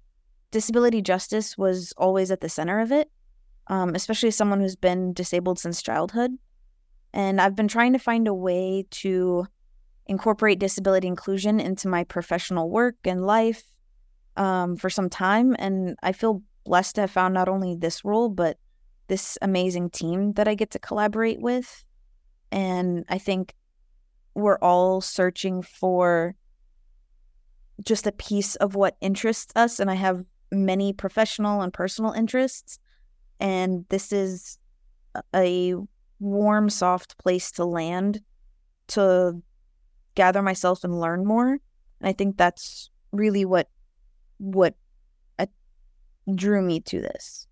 disability 0.50 1.00
justice 1.00 1.56
was 1.56 1.94
always 1.96 2.32
at 2.32 2.40
the 2.40 2.48
center 2.48 2.80
of 2.80 2.90
it, 2.90 3.08
um, 3.68 3.94
especially 3.94 4.30
as 4.30 4.36
someone 4.36 4.58
who's 4.58 4.74
been 4.74 5.12
disabled 5.12 5.60
since 5.60 5.80
childhood. 5.80 6.32
And 7.12 7.40
I've 7.40 7.54
been 7.54 7.68
trying 7.68 7.92
to 7.92 8.00
find 8.00 8.26
a 8.26 8.34
way 8.34 8.86
to 8.90 9.46
incorporate 10.06 10.58
disability 10.58 11.06
inclusion 11.06 11.60
into 11.60 11.86
my 11.86 12.02
professional 12.02 12.68
work 12.68 12.96
and 13.04 13.24
life 13.24 13.62
um, 14.36 14.76
for 14.76 14.90
some 14.90 15.08
time. 15.08 15.54
And 15.60 15.96
I 16.02 16.10
feel 16.10 16.42
blessed 16.64 16.96
to 16.96 17.02
have 17.02 17.12
found 17.12 17.32
not 17.32 17.48
only 17.48 17.76
this 17.76 18.04
role, 18.04 18.28
but 18.28 18.58
this 19.06 19.38
amazing 19.40 19.90
team 19.90 20.32
that 20.32 20.48
I 20.48 20.56
get 20.56 20.72
to 20.72 20.80
collaborate 20.80 21.40
with. 21.40 21.84
And 22.50 23.04
I 23.08 23.18
think 23.18 23.54
we're 24.34 24.58
all 24.58 25.00
searching 25.00 25.62
for 25.62 26.34
just 27.84 28.06
a 28.06 28.12
piece 28.12 28.56
of 28.56 28.74
what 28.74 28.96
interests 29.00 29.52
us. 29.56 29.80
And 29.80 29.90
I 29.90 29.94
have 29.94 30.24
many 30.50 30.92
professional 30.92 31.60
and 31.60 31.72
personal 31.72 32.12
interests. 32.12 32.78
And 33.40 33.84
this 33.88 34.12
is 34.12 34.58
a 35.34 35.74
warm, 36.20 36.70
soft 36.70 37.18
place 37.18 37.50
to 37.52 37.64
land 37.64 38.20
to 38.88 39.42
gather 40.14 40.42
myself 40.42 40.84
and 40.84 41.00
learn 41.00 41.24
more. 41.24 41.50
And 42.00 42.08
I 42.08 42.12
think 42.12 42.36
that's 42.36 42.90
really 43.12 43.44
what 43.44 43.68
what 44.38 44.74
uh, 45.38 45.46
drew 46.34 46.62
me 46.62 46.80
to 46.80 47.00
this. 47.00 47.47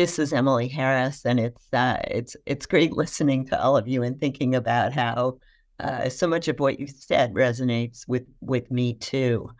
This 0.00 0.18
is 0.18 0.32
Emily 0.32 0.66
Harris, 0.66 1.26
and 1.26 1.38
it's 1.38 1.68
uh, 1.74 2.00
it's 2.04 2.34
it's 2.46 2.64
great 2.64 2.92
listening 2.92 3.44
to 3.48 3.62
all 3.62 3.76
of 3.76 3.86
you 3.86 4.02
and 4.02 4.18
thinking 4.18 4.54
about 4.54 4.94
how 4.94 5.36
uh, 5.78 6.08
so 6.08 6.26
much 6.26 6.48
of 6.48 6.58
what 6.58 6.80
you 6.80 6.86
said 6.86 7.34
resonates 7.34 8.08
with 8.08 8.24
with 8.40 8.70
me 8.70 8.94
too. 8.94 9.50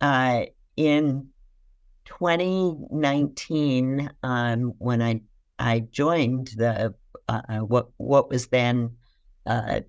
Uh, 0.00 0.44
in 0.76 1.26
2019, 2.04 4.10
um, 4.22 4.74
when 4.78 5.02
I 5.02 5.22
I 5.58 5.80
joined 5.80 6.52
the 6.56 6.94
uh, 7.28 7.58
what 7.58 7.88
what 7.96 8.30
was 8.30 8.46
then 8.46 8.94
uh, 9.44 9.80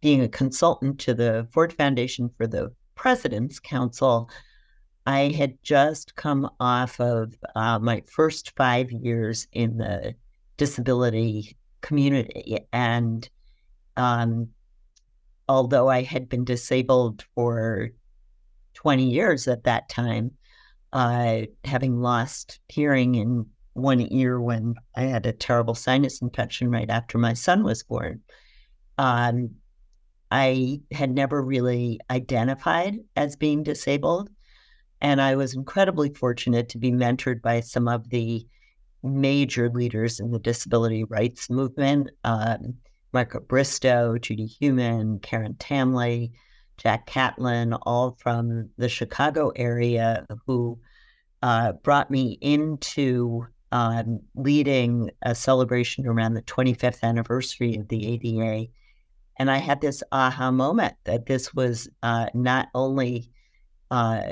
being 0.00 0.22
a 0.22 0.28
consultant 0.28 0.98
to 1.02 1.14
the 1.14 1.46
Ford 1.52 1.72
Foundation 1.72 2.32
for 2.36 2.48
the 2.48 2.74
President's 2.96 3.60
Council, 3.60 4.28
I 5.08 5.32
had 5.32 5.56
just 5.62 6.16
come 6.16 6.50
off 6.60 7.00
of 7.00 7.34
uh, 7.56 7.78
my 7.78 8.02
first 8.06 8.54
five 8.58 8.92
years 8.92 9.46
in 9.52 9.78
the 9.78 10.14
disability 10.58 11.56
community. 11.80 12.58
And 12.74 13.26
um, 13.96 14.48
although 15.48 15.88
I 15.88 16.02
had 16.02 16.28
been 16.28 16.44
disabled 16.44 17.24
for 17.34 17.88
20 18.74 19.08
years 19.08 19.48
at 19.48 19.64
that 19.64 19.88
time, 19.88 20.32
uh, 20.92 21.44
having 21.64 22.02
lost 22.02 22.60
hearing 22.68 23.14
in 23.14 23.46
one 23.72 24.06
ear 24.12 24.38
when 24.38 24.74
I 24.94 25.04
had 25.04 25.24
a 25.24 25.32
terrible 25.32 25.74
sinus 25.74 26.20
infection 26.20 26.70
right 26.70 26.90
after 26.90 27.16
my 27.16 27.32
son 27.32 27.64
was 27.64 27.82
born. 27.82 28.20
Um, 28.98 29.52
I 30.30 30.82
had 30.92 31.14
never 31.14 31.40
really 31.40 31.98
identified 32.10 32.98
as 33.16 33.36
being 33.36 33.62
disabled. 33.62 34.28
And 35.00 35.20
I 35.20 35.36
was 35.36 35.54
incredibly 35.54 36.12
fortunate 36.12 36.68
to 36.70 36.78
be 36.78 36.90
mentored 36.90 37.40
by 37.40 37.60
some 37.60 37.88
of 37.88 38.08
the 38.10 38.46
major 39.02 39.70
leaders 39.70 40.18
in 40.18 40.32
the 40.32 40.38
disability 40.38 41.04
rights 41.04 41.48
movement 41.48 42.10
um, 42.24 42.74
Marca 43.12 43.40
Bristo, 43.40 44.20
Judy 44.20 44.46
Heumann, 44.46 45.20
Karen 45.20 45.54
Tamley, 45.54 46.32
Jack 46.76 47.06
Catlin, 47.06 47.72
all 47.72 48.16
from 48.20 48.68
the 48.76 48.88
Chicago 48.88 49.50
area, 49.56 50.26
who 50.46 50.78
uh, 51.42 51.72
brought 51.72 52.10
me 52.10 52.38
into 52.42 53.46
um, 53.72 54.20
leading 54.34 55.10
a 55.22 55.34
celebration 55.34 56.06
around 56.06 56.34
the 56.34 56.42
25th 56.42 57.02
anniversary 57.02 57.76
of 57.76 57.88
the 57.88 58.06
ADA 58.06 58.68
and 59.38 59.50
I 59.50 59.58
had 59.58 59.80
this 59.80 60.02
aha 60.10 60.50
moment 60.50 60.94
that 61.04 61.26
this 61.26 61.54
was 61.54 61.88
uh, 62.02 62.26
not 62.34 62.68
only 62.74 63.30
uh, 63.90 64.22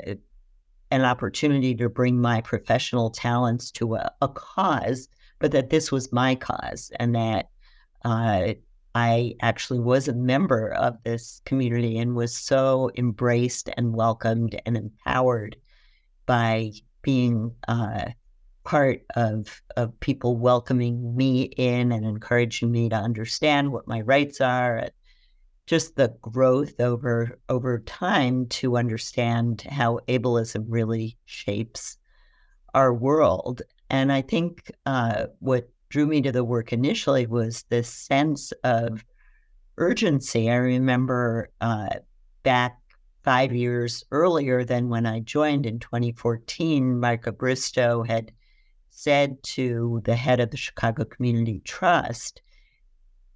an 0.91 1.03
opportunity 1.03 1.75
to 1.75 1.89
bring 1.89 2.19
my 2.19 2.41
professional 2.41 3.09
talents 3.09 3.71
to 3.71 3.95
a, 3.95 4.11
a, 4.21 4.27
cause, 4.27 5.07
but 5.39 5.51
that 5.51 5.69
this 5.69 5.91
was 5.91 6.13
my 6.13 6.35
cause 6.35 6.91
and 6.99 7.15
that 7.15 7.49
uh, 8.05 8.53
I 8.95 9.35
actually 9.41 9.79
was 9.79 10.07
a 10.07 10.13
member 10.13 10.73
of 10.73 10.97
this 11.03 11.41
community 11.45 11.97
and 11.97 12.15
was 12.15 12.35
so 12.35 12.89
embraced 12.97 13.69
and 13.77 13.93
welcomed 13.93 14.59
and 14.65 14.77
empowered 14.77 15.57
by 16.25 16.71
being 17.01 17.53
uh, 17.67 18.05
part 18.63 19.01
of 19.15 19.61
of 19.77 19.97
people 19.99 20.35
welcoming 20.35 21.15
me 21.15 21.43
in 21.43 21.91
and 21.91 22.05
encouraging 22.05 22.71
me 22.71 22.89
to 22.89 22.95
understand 22.95 23.71
what 23.71 23.87
my 23.87 24.01
rights 24.01 24.41
are 24.41 24.89
just 25.67 25.95
the 25.95 26.15
growth 26.21 26.79
over 26.79 27.37
over 27.49 27.79
time 27.79 28.47
to 28.47 28.77
understand 28.77 29.61
how 29.69 29.99
ableism 30.07 30.65
really 30.67 31.17
shapes 31.25 31.97
our 32.73 32.93
world. 32.93 33.61
And 33.89 34.11
i 34.11 34.21
think 34.21 34.71
uh, 34.85 35.27
what 35.39 35.69
drew 35.89 36.07
me 36.07 36.21
to 36.21 36.31
the 36.31 36.43
work 36.43 36.73
initially 36.73 37.27
was 37.27 37.63
this 37.69 37.89
sense 37.89 38.51
of 38.63 39.05
urgency. 39.77 40.49
I 40.49 40.55
remember 40.55 41.49
uh, 41.61 41.89
back 42.43 42.79
five 43.23 43.53
years 43.53 44.03
earlier 44.11 44.63
than 44.63 44.87
when 44.87 45.05
i 45.05 45.19
joined 45.19 45.65
in 45.65 45.79
2014 45.79 46.97
Marca 46.97 47.31
Bristo 47.31 48.07
had 48.07 48.31
said 48.89 49.43
to 49.43 50.01
the 50.05 50.15
head 50.15 50.39
of 50.39 50.49
the 50.49 50.57
Chicago 50.57 51.05
Community 51.05 51.61
Trust, 51.63 52.41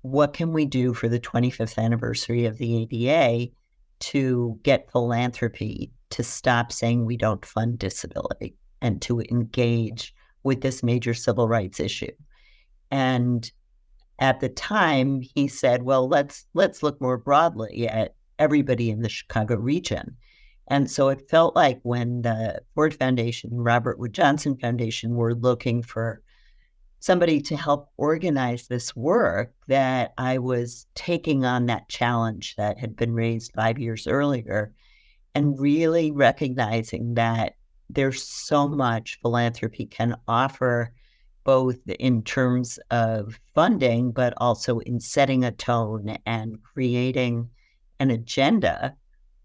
what 0.01 0.33
can 0.33 0.53
we 0.53 0.65
do 0.65 0.93
for 0.93 1.07
the 1.07 1.19
25th 1.19 1.77
anniversary 1.77 2.45
of 2.45 2.57
the 2.57 2.87
ADA 2.91 3.51
to 3.99 4.59
get 4.63 4.91
philanthropy 4.91 5.91
to 6.11 6.23
stop 6.23 6.71
saying 6.71 7.05
we 7.05 7.17
don't 7.17 7.45
fund 7.45 7.77
disability? 7.79 8.55
and 8.81 9.01
to 9.03 9.21
engage 9.21 10.13
with 10.43 10.61
this 10.61 10.83
major 10.83 11.13
civil 11.13 11.47
rights 11.47 11.79
issue. 11.79 12.11
And 12.89 13.49
at 14.19 14.39
the 14.39 14.49
time, 14.49 15.21
he 15.21 15.47
said, 15.47 15.83
"Well, 15.83 16.07
let's 16.07 16.45
let's 16.53 16.83
look 16.83 16.99
more 16.99 17.17
broadly 17.17 17.87
at 17.87 18.15
everybody 18.39 18.89
in 18.89 19.01
the 19.01 19.09
Chicago 19.09 19.55
region." 19.55 20.17
And 20.67 20.89
so 20.89 21.09
it 21.09 21.29
felt 21.29 21.55
like 21.55 21.79
when 21.83 22.21
the 22.21 22.61
Ford 22.75 22.93
Foundation, 22.93 23.49
Robert 23.61 23.99
Wood 23.99 24.13
Johnson 24.13 24.57
Foundation 24.57 25.15
were 25.15 25.35
looking 25.35 25.83
for 25.83 26.21
somebody 27.01 27.41
to 27.41 27.57
help 27.57 27.89
organize 27.97 28.67
this 28.67 28.95
work 28.95 29.51
that 29.67 30.13
I 30.19 30.37
was 30.37 30.85
taking 30.93 31.43
on 31.43 31.65
that 31.65 31.89
challenge 31.89 32.55
that 32.57 32.77
had 32.77 32.95
been 32.95 33.13
raised 33.13 33.53
five 33.53 33.79
years 33.79 34.05
earlier 34.05 34.71
and 35.33 35.59
really 35.59 36.11
recognizing 36.11 37.15
that 37.15 37.55
there's 37.89 38.23
so 38.23 38.67
much 38.67 39.17
philanthropy 39.19 39.87
can 39.87 40.15
offer 40.27 40.93
both 41.43 41.79
in 41.99 42.21
terms 42.21 42.77
of 42.91 43.39
funding 43.55 44.11
but 44.11 44.35
also 44.37 44.77
in 44.79 44.99
setting 44.99 45.43
a 45.43 45.51
tone 45.51 46.15
and 46.27 46.61
creating 46.61 47.49
an 47.99 48.11
agenda 48.11 48.95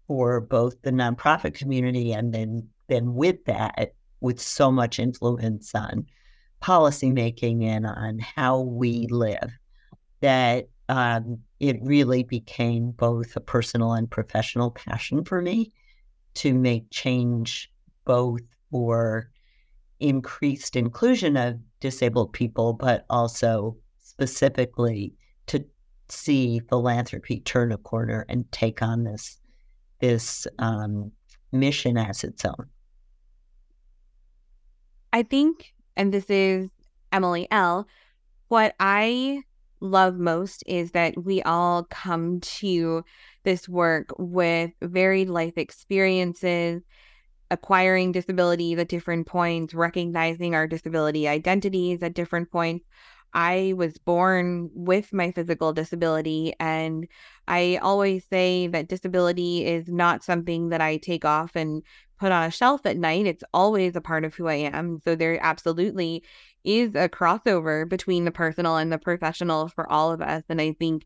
for 0.05 0.39
both 0.39 0.79
the 0.83 0.91
nonprofit 0.91 1.55
community 1.55 2.13
and 2.13 2.35
then 2.35 2.69
then 2.87 3.15
with 3.15 3.43
that 3.45 3.95
with 4.21 4.39
so 4.39 4.71
much 4.71 4.99
influence 4.99 5.73
on 5.73 6.05
policymaking 6.61 7.63
and 7.63 7.85
on 7.85 8.19
how 8.19 8.61
we 8.61 9.07
live 9.09 9.51
that 10.21 10.67
um, 10.89 11.39
it 11.59 11.77
really 11.81 12.23
became 12.23 12.91
both 12.91 13.35
a 13.35 13.41
personal 13.41 13.93
and 13.93 14.09
professional 14.09 14.71
passion 14.71 15.23
for 15.23 15.41
me 15.41 15.71
to 16.35 16.53
make 16.53 16.89
change 16.91 17.71
both 18.05 18.41
for 18.71 19.29
increased 19.99 20.75
inclusion 20.75 21.35
of 21.35 21.59
disabled 21.79 22.33
people, 22.33 22.73
but 22.73 23.05
also 23.09 23.75
specifically 23.97 25.13
to 25.47 25.65
see 26.09 26.59
philanthropy 26.69 27.39
turn 27.41 27.71
a 27.71 27.77
corner 27.77 28.25
and 28.29 28.49
take 28.51 28.81
on 28.81 29.03
this 29.03 29.39
this 29.99 30.45
um, 30.59 31.11
mission 31.51 31.97
as 31.97 32.23
its 32.23 32.45
own. 32.45 32.69
I 35.11 35.23
think, 35.23 35.73
and 35.97 36.13
this 36.13 36.29
is 36.29 36.69
Emily 37.11 37.47
L. 37.51 37.87
What 38.47 38.75
I 38.79 39.41
love 39.81 40.15
most 40.15 40.63
is 40.65 40.91
that 40.91 41.21
we 41.21 41.41
all 41.41 41.83
come 41.85 42.39
to 42.39 43.03
this 43.43 43.67
work 43.67 44.13
with 44.17 44.71
varied 44.81 45.29
life 45.29 45.57
experiences, 45.57 46.83
acquiring 47.51 48.11
disabilities 48.11 48.77
at 48.77 48.87
different 48.87 49.27
points, 49.27 49.73
recognizing 49.73 50.55
our 50.55 50.67
disability 50.67 51.27
identities 51.27 52.01
at 52.03 52.13
different 52.13 52.51
points. 52.51 52.85
I 53.33 53.73
was 53.75 53.97
born 53.97 54.69
with 54.73 55.11
my 55.13 55.31
physical 55.31 55.73
disability, 55.73 56.53
and 56.59 57.07
I 57.47 57.79
always 57.81 58.25
say 58.25 58.67
that 58.67 58.87
disability 58.87 59.65
is 59.65 59.89
not 59.89 60.23
something 60.23 60.69
that 60.69 60.81
I 60.81 60.97
take 60.97 61.25
off 61.25 61.55
and 61.55 61.83
put 62.19 62.31
on 62.31 62.43
a 62.43 62.51
shelf 62.51 62.85
at 62.85 62.97
night. 62.97 63.25
It's 63.25 63.43
always 63.53 63.95
a 63.95 64.01
part 64.01 64.25
of 64.25 64.33
who 64.33 64.47
I 64.47 64.55
am. 64.55 64.99
So 65.03 65.15
there 65.15 65.39
absolutely 65.43 66.23
is 66.63 66.95
a 66.95 67.09
crossover 67.09 67.87
between 67.87 68.25
the 68.25 68.31
personal 68.31 68.77
and 68.77 68.91
the 68.91 68.97
professional 68.97 69.67
for 69.69 69.89
all 69.91 70.11
of 70.11 70.21
us. 70.21 70.43
And 70.49 70.59
I 70.59 70.73
think 70.73 71.05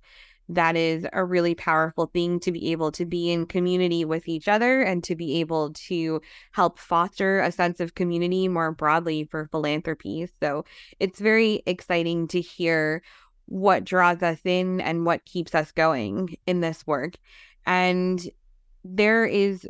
that 0.50 0.76
is 0.76 1.06
a 1.14 1.24
really 1.24 1.56
powerful 1.56 2.08
thing 2.08 2.40
to 2.42 2.52
be 2.52 2.72
able 2.72 2.92
to 2.92 3.06
be 3.06 3.32
in 3.32 3.46
community 3.46 4.04
with 4.04 4.28
each 4.28 4.48
other 4.48 4.82
and 4.82 5.04
to 5.04 5.16
be 5.16 5.40
able 5.40 5.72
to 5.74 6.22
help 6.52 6.78
foster 6.78 7.40
a 7.40 7.52
sense 7.52 7.80
of 7.80 7.96
community 7.96 8.48
more 8.48 8.72
broadly 8.72 9.24
for 9.24 9.48
philanthropy. 9.52 10.28
So 10.42 10.66
it's 11.00 11.20
very 11.20 11.64
exciting 11.66 12.28
to 12.30 12.42
hear 12.42 13.02
what 13.46 13.84
draws 13.84 14.22
us 14.24 14.40
in 14.44 14.82
and 14.82 15.06
what 15.06 15.26
keeps 15.26 15.56
us 15.56 15.72
going 15.72 16.38
in 16.48 16.62
this 16.62 16.86
work. 16.86 17.14
And 17.66 18.22
there 18.84 19.26
is 19.26 19.68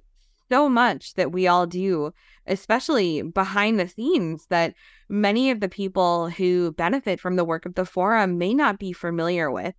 so 0.52 0.68
much 0.68 1.14
that 1.14 1.32
we 1.32 1.48
all 1.48 1.66
do, 1.66 2.12
especially 2.46 3.22
behind 3.22 3.80
the 3.80 3.88
scenes, 3.88 4.48
that 4.50 4.74
many 5.08 5.50
of 5.50 5.62
the 5.62 5.70
people 5.70 6.30
who 6.30 6.74
benefit 6.74 7.22
from 7.22 7.38
the 7.38 7.46
work 7.46 7.66
of 7.66 7.76
the 7.76 7.86
forum 7.86 8.38
may 8.38 8.54
not 8.54 8.78
be 8.78 8.92
familiar 8.92 9.50
with. 9.50 9.74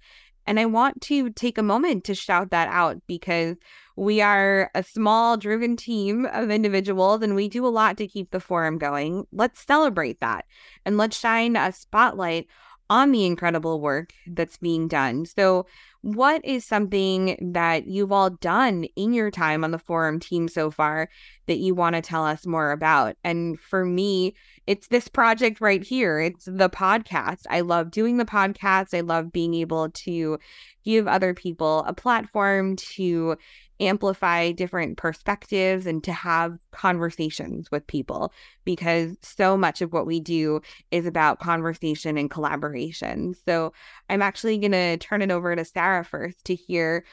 And 0.46 0.58
I 0.58 0.64
want 0.64 1.02
to 1.02 1.28
take 1.30 1.58
a 1.58 1.62
moment 1.62 2.04
to 2.04 2.14
shout 2.14 2.50
that 2.50 2.68
out 2.68 3.02
because 3.06 3.56
we 3.96 4.22
are 4.22 4.70
a 4.74 4.82
small, 4.82 5.36
driven 5.36 5.76
team 5.76 6.24
of 6.32 6.50
individuals 6.50 7.22
and 7.22 7.34
we 7.34 7.48
do 7.48 7.66
a 7.66 7.68
lot 7.68 7.98
to 7.98 8.08
keep 8.08 8.30
the 8.30 8.40
forum 8.40 8.78
going. 8.78 9.26
Let's 9.30 9.64
celebrate 9.64 10.20
that 10.20 10.46
and 10.86 10.96
let's 10.96 11.18
shine 11.18 11.54
a 11.54 11.70
spotlight 11.70 12.46
on 12.92 13.10
the 13.10 13.24
incredible 13.24 13.80
work 13.80 14.12
that's 14.26 14.58
being 14.58 14.86
done. 14.86 15.24
So, 15.24 15.64
what 16.02 16.44
is 16.44 16.66
something 16.66 17.38
that 17.52 17.86
you've 17.86 18.12
all 18.12 18.28
done 18.28 18.84
in 18.96 19.14
your 19.14 19.30
time 19.30 19.64
on 19.64 19.70
the 19.70 19.78
forum 19.78 20.20
team 20.20 20.46
so 20.46 20.70
far 20.70 21.08
that 21.46 21.58
you 21.58 21.74
want 21.74 21.96
to 21.96 22.02
tell 22.02 22.26
us 22.26 22.44
more 22.44 22.70
about? 22.70 23.16
And 23.24 23.58
for 23.58 23.86
me, 23.86 24.34
it's 24.66 24.88
this 24.88 25.08
project 25.08 25.62
right 25.62 25.82
here. 25.82 26.20
It's 26.20 26.44
the 26.44 26.68
podcast. 26.68 27.44
I 27.48 27.60
love 27.60 27.90
doing 27.90 28.18
the 28.18 28.26
podcast. 28.26 28.94
I 28.94 29.00
love 29.00 29.32
being 29.32 29.54
able 29.54 29.88
to 29.90 30.38
give 30.84 31.08
other 31.08 31.32
people 31.32 31.84
a 31.86 31.94
platform 31.94 32.76
to 32.76 33.36
amplify 33.80 34.52
different 34.52 34.96
perspectives 34.96 35.86
and 35.86 36.04
to 36.04 36.12
have 36.12 36.56
conversations 36.70 37.70
with 37.70 37.86
people 37.86 38.32
because 38.64 39.16
so 39.22 39.56
much 39.56 39.80
of 39.80 39.92
what 39.92 40.06
we 40.06 40.20
do 40.20 40.60
is 40.90 41.06
about 41.06 41.40
conversation 41.40 42.16
and 42.16 42.30
collaboration. 42.30 43.34
So 43.44 43.72
I'm 44.08 44.22
actually 44.22 44.58
going 44.58 44.72
to 44.72 44.96
turn 44.98 45.22
it 45.22 45.30
over 45.30 45.54
to 45.56 45.64
Sarah 45.64 46.04
first 46.04 46.44
to 46.44 46.54
hear 46.54 47.04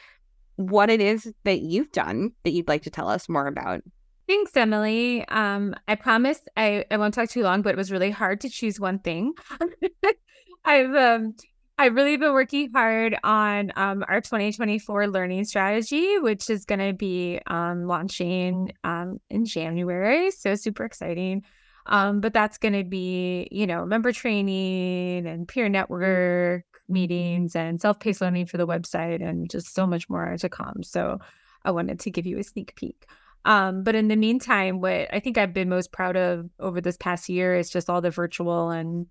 what 0.56 0.90
it 0.90 1.00
is 1.00 1.32
that 1.44 1.60
you've 1.60 1.90
done 1.92 2.32
that 2.44 2.50
you'd 2.50 2.68
like 2.68 2.82
to 2.82 2.90
tell 2.90 3.08
us 3.08 3.28
more 3.28 3.46
about. 3.46 3.82
Thanks, 4.28 4.56
Emily. 4.56 5.26
Um, 5.28 5.74
I 5.88 5.96
promise 5.96 6.40
I, 6.56 6.84
I 6.90 6.98
won't 6.98 7.14
talk 7.14 7.28
too 7.28 7.42
long, 7.42 7.62
but 7.62 7.70
it 7.70 7.76
was 7.76 7.90
really 7.90 8.12
hard 8.12 8.40
to 8.42 8.48
choose 8.48 8.78
one 8.78 9.00
thing. 9.00 9.32
I've 10.64 10.94
um, 10.94 11.34
I've 11.80 11.94
really 11.94 12.18
been 12.18 12.34
working 12.34 12.70
hard 12.74 13.16
on 13.24 13.72
um, 13.74 14.04
our 14.06 14.20
2024 14.20 15.08
learning 15.08 15.44
strategy, 15.44 16.18
which 16.18 16.50
is 16.50 16.66
going 16.66 16.86
to 16.86 16.92
be 16.92 17.40
um, 17.46 17.86
launching 17.86 18.72
um, 18.84 19.18
in 19.30 19.46
January. 19.46 20.30
So 20.30 20.56
super 20.56 20.84
exciting. 20.84 21.42
Um, 21.86 22.20
but 22.20 22.34
that's 22.34 22.58
going 22.58 22.74
to 22.74 22.84
be, 22.84 23.48
you 23.50 23.66
know, 23.66 23.86
member 23.86 24.12
training 24.12 25.26
and 25.26 25.48
peer 25.48 25.70
network 25.70 26.66
meetings 26.86 27.56
and 27.56 27.80
self-paced 27.80 28.20
learning 28.20 28.44
for 28.44 28.58
the 28.58 28.66
website 28.66 29.26
and 29.26 29.48
just 29.48 29.74
so 29.74 29.86
much 29.86 30.06
more 30.10 30.36
to 30.36 30.50
come. 30.50 30.82
So 30.82 31.18
I 31.64 31.70
wanted 31.70 31.98
to 32.00 32.10
give 32.10 32.26
you 32.26 32.38
a 32.38 32.44
sneak 32.44 32.76
peek. 32.76 33.06
Um, 33.46 33.84
but 33.84 33.94
in 33.94 34.08
the 34.08 34.16
meantime, 34.16 34.82
what 34.82 35.08
I 35.14 35.20
think 35.20 35.38
I've 35.38 35.54
been 35.54 35.70
most 35.70 35.92
proud 35.92 36.18
of 36.18 36.50
over 36.58 36.82
this 36.82 36.98
past 36.98 37.30
year 37.30 37.56
is 37.56 37.70
just 37.70 37.88
all 37.88 38.02
the 38.02 38.10
virtual 38.10 38.68
and 38.68 39.06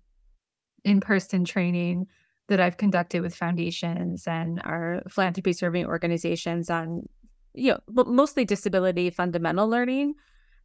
in-person 0.84 1.44
training 1.44 2.06
that 2.50 2.60
I've 2.60 2.76
conducted 2.76 3.22
with 3.22 3.34
foundations 3.34 4.26
and 4.26 4.60
our 4.64 5.02
philanthropy 5.08 5.52
serving 5.52 5.86
organizations 5.86 6.68
on, 6.68 7.08
you 7.54 7.72
know, 7.72 8.04
mostly 8.04 8.44
disability 8.44 9.08
fundamental 9.08 9.68
learning 9.68 10.14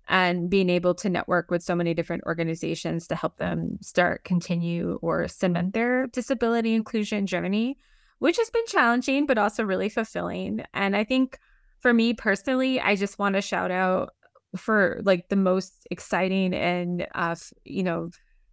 and 0.07 0.49
being 0.49 0.69
able 0.69 0.95
to 0.95 1.09
network 1.09 1.51
with 1.51 1.61
so 1.61 1.75
many 1.75 1.93
different 1.93 2.23
organizations 2.25 3.07
to 3.07 3.15
help 3.15 3.37
them 3.37 3.77
start, 3.81 4.23
continue, 4.23 4.97
or 5.03 5.27
cement 5.27 5.73
their 5.73 6.07
disability 6.07 6.73
inclusion 6.73 7.27
journey, 7.27 7.77
which 8.17 8.37
has 8.37 8.49
been 8.49 8.65
challenging, 8.67 9.27
but 9.27 9.37
also 9.37 9.63
really 9.63 9.89
fulfilling. 9.89 10.63
And 10.73 10.95
I 10.95 11.03
think 11.03 11.37
for 11.81 11.93
me 11.93 12.15
personally, 12.15 12.81
I 12.81 12.95
just 12.95 13.19
want 13.19 13.35
to 13.35 13.41
shout 13.41 13.69
out 13.69 14.15
for 14.57 15.01
like 15.03 15.29
the 15.29 15.35
most 15.35 15.87
exciting 15.91 16.53
and, 16.55 17.05
uh, 17.13 17.35
you 17.63 17.83
know, 17.83 18.09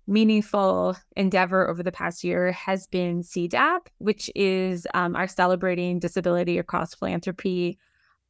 meaningful 0.06 0.96
endeavor 1.16 1.68
over 1.68 1.82
the 1.82 1.92
past 1.92 2.24
year 2.24 2.52
has 2.52 2.86
been 2.86 3.22
CDAP, 3.22 3.86
which 3.98 4.30
is 4.34 4.86
um, 4.94 5.14
our 5.16 5.28
Celebrating 5.28 5.98
Disability 5.98 6.58
Across 6.58 6.96
Philanthropy 6.96 7.78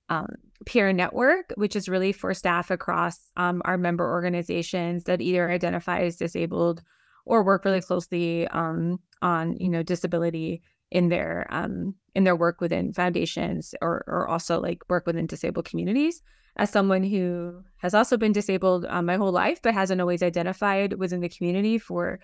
um, 0.09 0.35
peer 0.67 0.93
network, 0.93 1.53
which 1.57 1.75
is 1.75 1.89
really 1.89 2.13
for 2.13 2.35
staff 2.35 2.71
across 2.71 3.19
um, 3.37 3.63
our 3.65 3.79
member 3.79 4.09
organizations 4.09 5.05
that 5.05 5.21
either 5.21 5.51
identify 5.51 6.01
as 6.01 6.17
disabled 6.17 6.83
or 7.25 7.43
work 7.43 7.65
really 7.65 7.81
closely 7.81 8.47
um, 8.49 8.99
on 9.23 9.57
you 9.59 9.69
know 9.69 9.83
disability 9.83 10.63
in 10.91 11.09
their 11.09 11.47
um, 11.51 11.95
in 12.15 12.25
their 12.25 12.37
work 12.37 12.61
within 12.61 12.93
foundations 12.93 13.75
or 13.81 14.05
or 14.07 14.29
also 14.29 14.61
like 14.61 14.83
work 14.89 15.07
within 15.07 15.27
disabled 15.27 15.65
communities 15.65 16.23
as 16.57 16.71
someone 16.71 17.03
who 17.03 17.63
has 17.79 17.95
also 17.95 18.17
been 18.17 18.33
disabled 18.33 18.85
um, 18.89 19.07
my 19.07 19.17
whole 19.17 19.33
life 19.33 19.61
but 19.63 19.75
hasn't 19.75 20.01
always 20.01 20.23
identified 20.23 20.95
within 20.95 21.21
the 21.21 21.29
community 21.29 21.79
for 21.79 22.21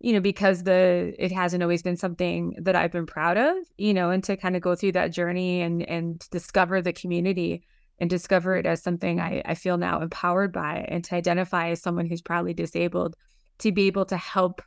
you 0.00 0.12
know 0.12 0.20
because 0.20 0.64
the 0.64 1.14
it 1.18 1.32
hasn't 1.32 1.62
always 1.62 1.82
been 1.82 1.96
something 1.96 2.54
that 2.60 2.76
i've 2.76 2.92
been 2.92 3.06
proud 3.06 3.36
of 3.36 3.56
you 3.78 3.94
know 3.94 4.10
and 4.10 4.24
to 4.24 4.36
kind 4.36 4.56
of 4.56 4.62
go 4.62 4.74
through 4.74 4.92
that 4.92 5.12
journey 5.12 5.60
and 5.60 5.82
and 5.88 6.28
discover 6.30 6.82
the 6.82 6.92
community 6.92 7.64
and 7.98 8.10
discover 8.10 8.56
it 8.56 8.66
as 8.66 8.82
something 8.82 9.20
I, 9.20 9.42
I 9.44 9.54
feel 9.54 9.76
now 9.76 10.00
empowered 10.00 10.52
by 10.52 10.84
and 10.88 11.04
to 11.04 11.14
identify 11.14 11.70
as 11.70 11.80
someone 11.80 12.06
who's 12.06 12.22
proudly 12.22 12.54
disabled 12.54 13.14
to 13.58 13.72
be 13.72 13.86
able 13.86 14.04
to 14.06 14.16
help 14.16 14.62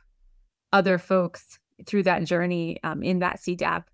other 0.72 0.98
folks 0.98 1.58
through 1.86 2.04
that 2.04 2.24
journey 2.24 2.78
um, 2.82 3.02
in 3.02 3.20
that 3.20 3.38
CDAP 3.38 3.84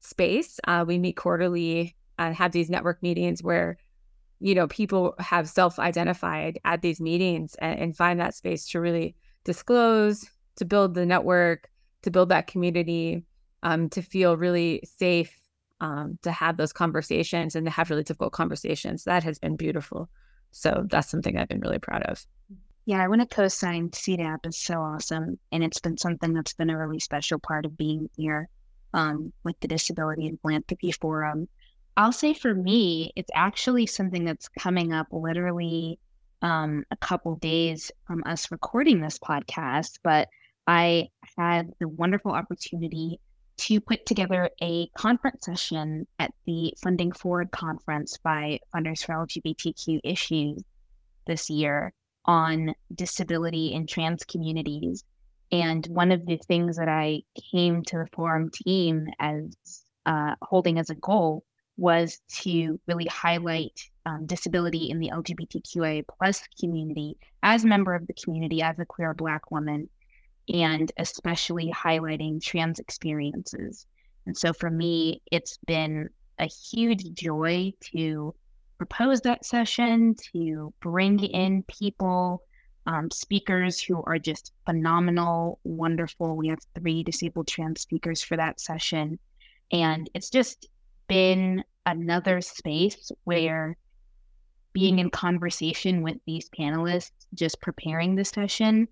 space. 0.00 0.58
Uh, 0.64 0.84
we 0.86 0.98
meet 0.98 1.16
quarterly 1.16 1.94
and 2.18 2.34
have 2.34 2.52
these 2.52 2.70
network 2.70 3.02
meetings 3.02 3.42
where 3.42 3.78
you 4.40 4.54
know 4.54 4.66
people 4.68 5.14
have 5.18 5.48
self-identified 5.48 6.58
at 6.64 6.82
these 6.82 7.00
meetings 7.00 7.54
and, 7.56 7.78
and 7.78 7.96
find 7.96 8.20
that 8.20 8.34
space 8.34 8.68
to 8.68 8.80
really 8.80 9.14
disclose 9.44 10.28
to 10.56 10.64
build 10.64 10.94
the 10.94 11.06
network 11.06 11.70
to 12.02 12.10
build 12.10 12.28
that 12.28 12.46
community 12.46 13.24
um, 13.62 13.88
to 13.88 14.02
feel 14.02 14.36
really 14.36 14.82
safe 14.84 15.34
um, 15.80 16.18
to 16.22 16.30
have 16.30 16.56
those 16.56 16.72
conversations 16.72 17.56
and 17.56 17.66
to 17.66 17.70
have 17.70 17.90
really 17.90 18.04
difficult 18.04 18.32
conversations. 18.32 19.04
That 19.04 19.24
has 19.24 19.38
been 19.38 19.56
beautiful. 19.56 20.08
So 20.50 20.86
that's 20.88 21.10
something 21.10 21.36
i've 21.36 21.48
been 21.48 21.60
really 21.60 21.80
proud 21.80 22.02
of. 22.04 22.24
Yeah 22.86 23.02
i 23.02 23.08
want 23.08 23.28
to 23.28 23.34
co-sign 23.34 23.88
cdap 23.90 24.46
is 24.46 24.58
so 24.58 24.74
awesome 24.80 25.38
and 25.50 25.64
it's 25.64 25.80
been 25.80 25.96
something 25.96 26.32
that's 26.34 26.52
been 26.52 26.70
a 26.70 26.78
really 26.78 27.00
special 27.00 27.38
part 27.38 27.64
of 27.64 27.76
being 27.76 28.08
here 28.16 28.48
um, 28.92 29.32
with 29.42 29.58
the 29.60 29.68
disability 29.68 30.28
and 30.28 30.38
philanthropy 30.40 30.92
forum 30.92 31.48
I'll 31.96 32.12
say 32.12 32.34
for 32.34 32.54
me, 32.54 33.12
it's 33.14 33.30
actually 33.34 33.86
something 33.86 34.24
that's 34.24 34.48
coming 34.48 34.92
up 34.92 35.06
literally 35.12 35.98
um, 36.42 36.84
a 36.90 36.96
couple 36.96 37.36
days 37.36 37.92
from 38.06 38.22
us 38.26 38.50
recording 38.50 39.00
this 39.00 39.18
podcast. 39.18 39.98
But 40.02 40.28
I 40.66 41.08
had 41.38 41.70
the 41.78 41.88
wonderful 41.88 42.32
opportunity 42.32 43.20
to 43.56 43.80
put 43.80 44.04
together 44.06 44.50
a 44.60 44.88
conference 44.96 45.46
session 45.46 46.06
at 46.18 46.32
the 46.46 46.74
Funding 46.82 47.12
Forward 47.12 47.52
conference 47.52 48.18
by 48.18 48.58
Funders 48.74 49.04
for 49.04 49.14
LGBTQ 49.14 50.00
Issues 50.02 50.62
this 51.28 51.48
year 51.48 51.92
on 52.24 52.74
disability 52.92 53.72
in 53.72 53.86
trans 53.86 54.24
communities. 54.24 55.04
And 55.52 55.86
one 55.86 56.10
of 56.10 56.26
the 56.26 56.38
things 56.38 56.76
that 56.76 56.88
I 56.88 57.22
came 57.52 57.84
to 57.84 57.98
the 57.98 58.08
forum 58.12 58.50
team 58.52 59.06
as 59.20 59.54
uh, 60.06 60.34
holding 60.42 60.78
as 60.78 60.90
a 60.90 60.96
goal 60.96 61.44
was 61.76 62.20
to 62.28 62.78
really 62.86 63.06
highlight 63.06 63.80
um, 64.06 64.26
disability 64.26 64.90
in 64.90 64.98
the 65.00 65.10
LGBTQIA 65.10 66.04
plus 66.18 66.42
community 66.60 67.16
as 67.42 67.64
a 67.64 67.68
member 67.68 67.94
of 67.94 68.06
the 68.06 68.14
community, 68.14 68.62
as 68.62 68.78
a 68.78 68.84
queer 68.84 69.14
Black 69.14 69.50
woman, 69.50 69.88
and 70.52 70.92
especially 70.98 71.72
highlighting 71.72 72.42
trans 72.42 72.78
experiences. 72.78 73.86
And 74.26 74.36
so 74.36 74.52
for 74.52 74.70
me, 74.70 75.22
it's 75.30 75.58
been 75.66 76.08
a 76.38 76.46
huge 76.46 77.12
joy 77.14 77.72
to 77.92 78.34
propose 78.76 79.20
that 79.22 79.44
session, 79.44 80.14
to 80.34 80.72
bring 80.80 81.18
in 81.20 81.62
people, 81.64 82.42
um, 82.86 83.10
speakers 83.10 83.80
who 83.80 84.02
are 84.04 84.18
just 84.18 84.52
phenomenal, 84.66 85.58
wonderful. 85.64 86.36
We 86.36 86.48
have 86.48 86.58
three 86.74 87.02
disabled 87.02 87.48
trans 87.48 87.80
speakers 87.80 88.22
for 88.22 88.36
that 88.36 88.60
session. 88.60 89.18
And 89.72 90.10
it's 90.14 90.30
just 90.30 90.68
been 91.08 91.64
another 91.86 92.40
space 92.40 93.10
where 93.24 93.76
being 94.72 94.98
in 94.98 95.10
conversation 95.10 96.02
with 96.02 96.16
these 96.26 96.48
panelists, 96.50 97.26
just 97.34 97.60
preparing 97.60 98.14
the 98.14 98.24
session, 98.24 98.88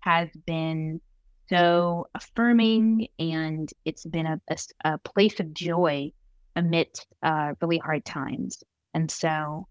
has 0.00 0.28
been 0.46 1.00
so 1.48 2.08
affirming 2.14 3.06
and 3.18 3.70
it's 3.84 4.04
been 4.06 4.26
a, 4.26 4.40
a, 4.48 4.56
a 4.84 4.98
place 4.98 5.38
of 5.38 5.52
joy 5.54 6.10
amidst 6.56 7.06
uh, 7.22 7.52
really 7.60 7.78
hard 7.78 8.04
times. 8.04 8.62
And 8.94 9.10
so 9.10 9.68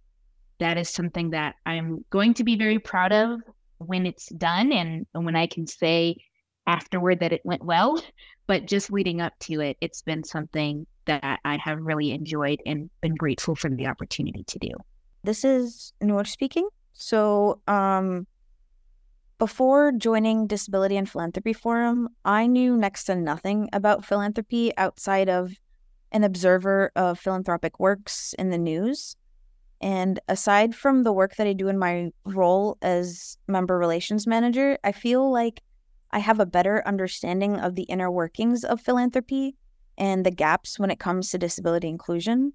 that 0.60 0.78
is 0.78 0.90
something 0.90 1.32
that 1.32 1.56
I'm 1.66 2.06
going 2.12 2.34
to 2.36 2.44
be 2.44 2.56
very 2.56 2.80
proud 2.80 3.12
of 3.12 3.42
when 3.80 4.06
it's 4.06 4.28
done 4.30 4.72
and 4.72 5.06
when 5.14 5.36
I 5.36 5.48
can 5.48 5.68
say 5.68 6.18
afterward 6.68 7.20
that 7.20 7.34
it 7.34 7.42
went 7.44 7.64
well. 7.64 8.02
But 8.48 8.68
just 8.68 8.92
leading 8.92 9.20
up 9.20 9.34
to 9.42 9.62
it, 9.62 9.78
it's 9.82 10.04
been 10.04 10.24
something 10.24 10.86
that 11.06 11.40
I 11.44 11.58
have 11.58 11.80
really 11.82 12.12
enjoyed 12.12 12.62
and 12.66 12.90
been 13.02 13.16
grateful 13.16 13.56
for 13.56 13.70
the 13.70 13.88
opportunity 13.88 14.44
to 14.44 14.60
do. 14.60 14.72
This 15.24 15.44
is 15.44 15.94
Noor 16.02 16.26
speaking. 16.26 16.68
So, 16.94 17.62
um, 17.68 18.28
before 19.38 19.92
joining 19.92 20.48
Disability 20.48 20.96
and 20.96 21.10
Philanthropy 21.10 21.52
Forum, 21.52 22.10
I 22.24 22.48
knew 22.48 22.78
next 22.78 23.04
to 23.06 23.16
nothing 23.16 23.70
about 23.74 24.06
philanthropy 24.06 24.72
outside 24.78 25.28
of 25.28 25.52
an 26.14 26.24
observer 26.24 26.92
of 26.96 27.20
philanthropic 27.20 27.78
works 27.80 28.34
in 28.40 28.50
the 28.50 28.58
news. 28.58 29.18
And 29.82 30.22
aside 30.30 30.74
from 30.74 31.04
the 31.04 31.12
work 31.12 31.36
that 31.36 31.48
I 31.48 31.54
do 31.54 31.68
in 31.68 31.78
my 31.78 32.12
role 32.24 32.78
as 32.82 33.38
member 33.48 33.78
relations 33.78 34.26
manager, 34.26 34.78
I 34.86 34.94
feel 34.94 35.30
like 35.30 35.62
I 36.12 36.20
have 36.20 36.40
a 36.40 36.46
better 36.46 36.82
understanding 36.86 37.60
of 37.60 37.76
the 37.76 37.84
inner 37.84 38.10
workings 38.10 38.64
of 38.64 38.80
philanthropy 38.80 39.58
and 39.98 40.26
the 40.26 40.32
gaps 40.32 40.80
when 40.80 40.92
it 40.92 41.00
comes 41.00 41.30
to 41.30 41.38
disability 41.38 41.88
inclusion. 41.88 42.54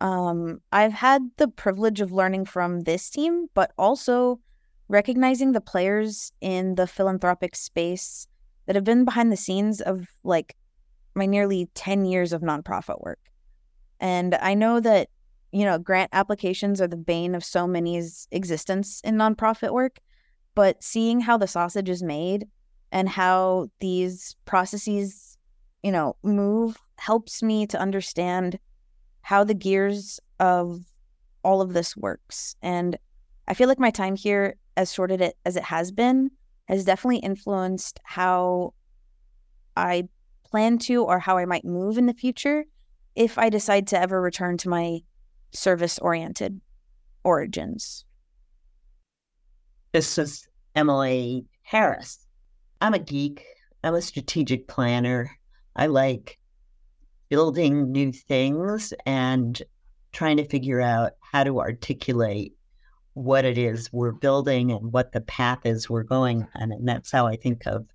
Um, 0.00 0.60
I've 0.70 0.92
had 0.92 1.22
the 1.36 1.48
privilege 1.48 2.00
of 2.00 2.12
learning 2.12 2.44
from 2.44 2.80
this 2.80 3.10
team, 3.10 3.46
but 3.54 3.72
also 3.78 4.40
recognizing 4.88 5.52
the 5.52 5.60
players 5.60 6.32
in 6.40 6.76
the 6.76 6.86
philanthropic 6.86 7.56
space 7.56 8.26
that 8.66 8.76
have 8.76 8.84
been 8.84 9.04
behind 9.04 9.32
the 9.32 9.36
scenes 9.36 9.80
of 9.80 10.06
like 10.24 10.56
my 11.14 11.26
nearly 11.26 11.68
10 11.74 12.04
years 12.04 12.32
of 12.32 12.42
nonprofit 12.42 13.02
work. 13.02 13.18
And 14.00 14.34
I 14.36 14.54
know 14.54 14.80
that, 14.80 15.08
you 15.52 15.64
know, 15.64 15.78
grant 15.78 16.10
applications 16.12 16.80
are 16.80 16.86
the 16.86 16.96
bane 16.96 17.34
of 17.34 17.44
so 17.44 17.66
many's 17.66 18.28
existence 18.30 19.00
in 19.02 19.16
nonprofit 19.16 19.72
work, 19.72 19.98
but 20.54 20.82
seeing 20.82 21.20
how 21.20 21.36
the 21.36 21.46
sausage 21.46 21.88
is 21.88 22.02
made 22.02 22.46
and 22.92 23.08
how 23.08 23.68
these 23.80 24.36
processes 24.44 25.27
you 25.82 25.92
know, 25.92 26.16
move 26.22 26.76
helps 26.96 27.42
me 27.42 27.66
to 27.66 27.78
understand 27.78 28.58
how 29.22 29.44
the 29.44 29.54
gears 29.54 30.20
of 30.40 30.80
all 31.42 31.60
of 31.60 31.72
this 31.72 31.96
works. 31.96 32.56
And 32.62 32.98
I 33.46 33.54
feel 33.54 33.68
like 33.68 33.78
my 33.78 33.90
time 33.90 34.16
here, 34.16 34.56
as 34.76 34.92
shorted 34.92 35.20
it 35.20 35.36
as 35.44 35.56
it 35.56 35.64
has 35.64 35.90
been, 35.90 36.30
has 36.66 36.84
definitely 36.84 37.18
influenced 37.18 38.00
how 38.04 38.74
I 39.76 40.08
plan 40.44 40.78
to 40.78 41.04
or 41.04 41.18
how 41.18 41.38
I 41.38 41.44
might 41.44 41.64
move 41.64 41.98
in 41.98 42.06
the 42.06 42.14
future 42.14 42.64
if 43.14 43.38
I 43.38 43.48
decide 43.48 43.86
to 43.88 44.00
ever 44.00 44.20
return 44.20 44.58
to 44.58 44.68
my 44.68 45.00
service 45.52 45.98
oriented 45.98 46.60
origins. 47.24 48.04
This 49.92 50.18
is 50.18 50.46
Emily 50.74 51.46
Harris. 51.62 52.26
I'm 52.80 52.94
a 52.94 52.98
geek. 52.98 53.44
I'm 53.82 53.94
a 53.94 54.02
strategic 54.02 54.68
planner. 54.68 55.37
I 55.76 55.86
like 55.86 56.38
building 57.28 57.92
new 57.92 58.12
things 58.12 58.92
and 59.04 59.60
trying 60.12 60.38
to 60.38 60.48
figure 60.48 60.80
out 60.80 61.12
how 61.20 61.44
to 61.44 61.60
articulate 61.60 62.54
what 63.14 63.44
it 63.44 63.58
is 63.58 63.92
we're 63.92 64.12
building 64.12 64.70
and 64.70 64.92
what 64.92 65.12
the 65.12 65.20
path 65.20 65.60
is 65.64 65.90
we're 65.90 66.02
going 66.02 66.46
on. 66.54 66.72
And 66.72 66.88
that's 66.88 67.10
how 67.12 67.26
I 67.26 67.36
think 67.36 67.66
of 67.66 67.86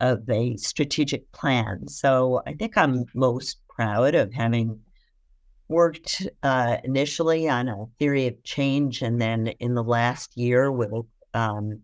of 0.00 0.28
a 0.28 0.56
strategic 0.56 1.30
plan. 1.32 1.88
So 1.88 2.42
I 2.46 2.52
think 2.52 2.76
I'm 2.76 3.04
most 3.14 3.58
proud 3.68 4.14
of 4.14 4.32
having 4.32 4.80
worked 5.68 6.26
uh, 6.42 6.76
initially 6.84 7.48
on 7.48 7.68
a 7.68 7.86
theory 7.98 8.26
of 8.26 8.42
change 8.44 9.02
and 9.02 9.20
then 9.20 9.48
in 9.58 9.74
the 9.74 9.82
last 9.82 10.36
year 10.36 10.70
with 10.70 10.92
um, 11.34 11.80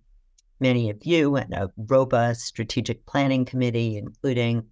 many 0.61 0.90
of 0.90 1.04
you 1.04 1.37
and 1.37 1.52
a 1.52 1.70
robust 1.76 2.42
strategic 2.42 3.04
planning 3.06 3.44
committee, 3.44 3.96
including 3.96 4.64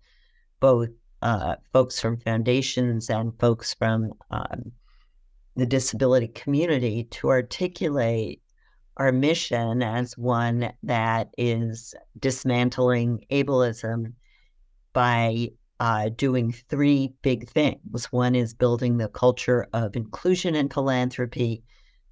both 0.61 0.91
uh, 1.23 1.57
folks 1.73 2.01
from 2.01 2.19
foundations 2.19 3.11
and 3.11 3.39
folks 3.39 3.75
from 3.75 4.13
um, 4.31 4.73
the 5.57 5.67
disability 5.67 6.29
community 6.29 7.05
to 7.11 7.29
articulate 7.29 8.41
our 8.97 9.13
mission 9.13 9.83
as 9.83 10.17
one 10.17 10.73
that 10.83 11.29
is 11.37 11.95
dismantling 12.19 13.25
ableism 13.31 14.13
by 14.93 15.49
uh, 15.81 16.11
doing 16.17 16.53
three 16.69 17.13
big 17.23 17.49
things. 17.49 18.13
One 18.13 18.35
is 18.35 18.53
building 18.53 18.99
the 18.99 19.09
culture 19.09 19.67
of 19.73 19.97
inclusion 19.97 20.55
and 20.55 20.73
philanthropy. 20.73 21.63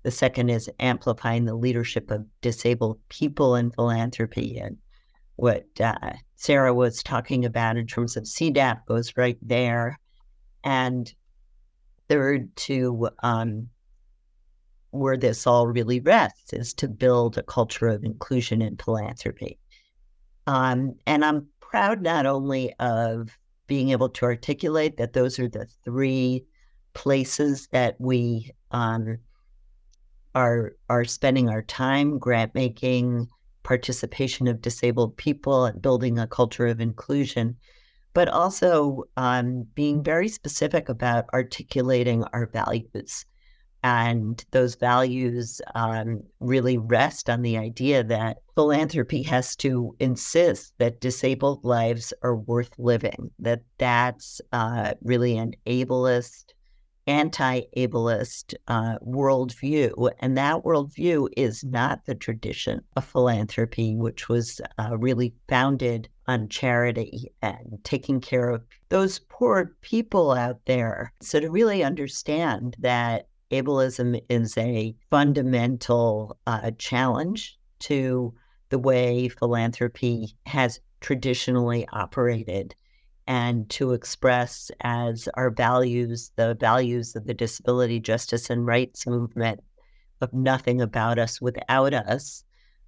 The 0.03 0.11
second 0.11 0.49
is 0.49 0.71
amplifying 0.81 1.45
the 1.45 1.55
leadership 1.55 2.11
of 2.11 2.25
disabled 2.41 2.99
people 3.11 3.57
in 3.57 3.71
philanthropy. 3.71 4.59
And 4.59 4.79
what 5.37 5.67
uh, 5.81 6.13
Sarah 6.41 6.73
was 6.73 7.03
talking 7.03 7.45
about 7.45 7.77
in 7.77 7.85
terms 7.89 8.17
of 8.17 8.23
CDAP 8.23 8.87
goes 8.87 9.17
right 9.17 9.37
there. 9.43 9.99
And 10.63 11.13
third, 12.09 12.55
to 12.57 13.09
um, 13.25 13.69
where 14.93 15.17
this 15.17 15.49
all 15.49 15.67
really 15.67 15.99
rests 15.99 16.53
is 16.53 16.73
to 16.75 16.87
build 16.87 17.37
a 17.37 17.43
culture 17.43 17.89
of 17.89 18.05
inclusion 18.05 18.63
and 18.63 18.81
philanthropy. 18.81 19.59
Um, 20.47 20.95
and 21.09 21.25
I'm 21.25 21.49
proud 21.59 22.03
not 22.03 22.25
only 22.25 22.73
of 22.79 23.37
being 23.67 23.91
able 23.91 24.09
to 24.11 24.25
articulate 24.25 24.97
that 24.97 25.15
those 25.15 25.41
are 25.41 25.49
the 25.49 25.67
three 25.85 26.45
places 26.95 27.67
that 27.73 27.97
we 27.99 28.53
um, 28.71 29.19
are 30.37 30.77
are 30.89 31.05
spending 31.05 31.51
our 31.51 31.63
time 31.63 32.17
grant 32.21 32.55
making 32.55 33.29
participation 33.73 34.49
of 34.49 34.63
disabled 34.63 35.17
people 35.17 35.67
and 35.67 35.83
building 35.83 36.19
a 36.19 36.27
culture 36.27 36.67
of 36.67 36.81
inclusion 36.81 37.57
but 38.15 38.29
also 38.29 39.05
um, 39.17 39.65
being 39.75 40.03
very 40.03 40.29
specific 40.29 40.89
about 40.89 41.27
articulating 41.33 42.25
our 42.33 42.47
values. 42.47 43.25
And 43.85 44.45
those 44.51 44.75
values 44.75 45.61
um, 45.77 46.23
really 46.41 46.79
rest 46.79 47.31
on 47.31 47.43
the 47.43 47.57
idea 47.57 48.03
that 48.03 48.39
philanthropy 48.57 49.23
has 49.23 49.55
to 49.57 49.95
insist 50.01 50.73
that 50.79 51.01
disabled 51.01 51.65
lives 51.65 52.13
are 52.23 52.35
worth 52.35 52.73
living, 52.77 53.31
that 53.39 53.63
that's 53.79 54.41
uh, 54.53 54.95
really 55.03 55.39
an 55.39 55.53
ableist, 55.67 56.55
anti 57.09 57.63
ableist 57.77 58.55
uh, 58.69 58.99
worldview. 59.05 60.11
And 60.21 60.37
that 60.37 60.63
worldview 60.63 61.29
is 61.37 61.65
not 61.65 62.05
the 62.05 62.15
tradition 62.15 62.83
of 62.95 63.05
philanthropy, 63.05 63.97
which 63.97 64.29
was 64.29 64.61
uh, 64.79 64.97
really 64.97 65.35
founded 65.49 66.09
on 66.27 66.49
charity 66.49 67.33
and 67.43 67.79
taking 67.83 68.21
care 68.21 68.51
of 68.51 68.63
those 68.91 69.19
poor 69.19 69.75
people 69.81 70.33
out 70.33 70.61
there. 70.67 71.13
So 71.21 71.41
to 71.41 71.51
really 71.51 71.83
understand 71.83 72.77
that 72.81 73.29
ableism 73.51 74.21
is 74.29 74.57
a 74.59 74.95
fundamental 75.11 76.37
uh, 76.47 76.71
challenge 76.77 77.59
to 77.81 78.35
the 78.69 78.79
way 78.79 79.29
philanthropy 79.29 80.37
has 80.45 80.81
traditionally 81.01 81.89
operated 81.93 82.75
and 83.29 83.69
to 83.69 83.93
express 83.93 84.71
as 84.81 85.29
our 85.35 85.51
values 85.51 86.33
the 86.37 86.57
values 86.59 87.15
of 87.15 87.27
the 87.27 87.35
disability 87.35 88.01
justice 88.01 88.49
and 88.49 88.67
rights 88.67 89.07
movement 89.07 89.61
of 90.23 90.33
nothing 90.33 90.81
about 90.81 91.19
us 91.19 91.41
without 91.41 91.93
us 91.93 92.43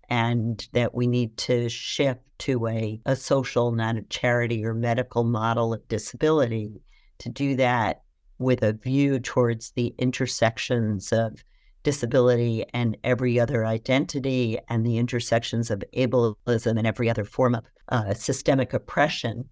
and 0.09 0.67
that 0.73 0.95
we 0.95 1.07
need 1.07 1.37
to 1.37 1.69
shift 1.69 2.23
to 2.39 2.67
a, 2.67 2.99
a 3.05 3.15
social 3.15 3.71
not 3.71 3.99
a 3.99 4.03
charity 4.03 4.65
or 4.65 4.73
medical 4.73 5.25
model 5.25 5.75
of 5.75 5.87
disability 5.89 6.81
to 7.19 7.29
do 7.29 7.55
that 7.55 8.01
with 8.39 8.63
a 8.63 8.73
view 8.73 9.21
towards 9.21 9.73
the 9.73 9.95
intersections 9.99 11.13
of 11.13 11.45
disability 11.83 12.65
and 12.73 12.97
every 13.05 13.39
other 13.39 13.67
identity 13.67 14.59
and 14.69 14.87
the 14.87 14.97
intersections 14.97 15.71
of 15.71 15.85
ableism 15.95 16.79
and 16.79 16.87
every 16.87 17.11
other 17.11 17.25
form 17.25 17.55
of 17.55 17.65
uh, 17.91 18.15
systemic 18.15 18.73
oppression. 18.73 19.49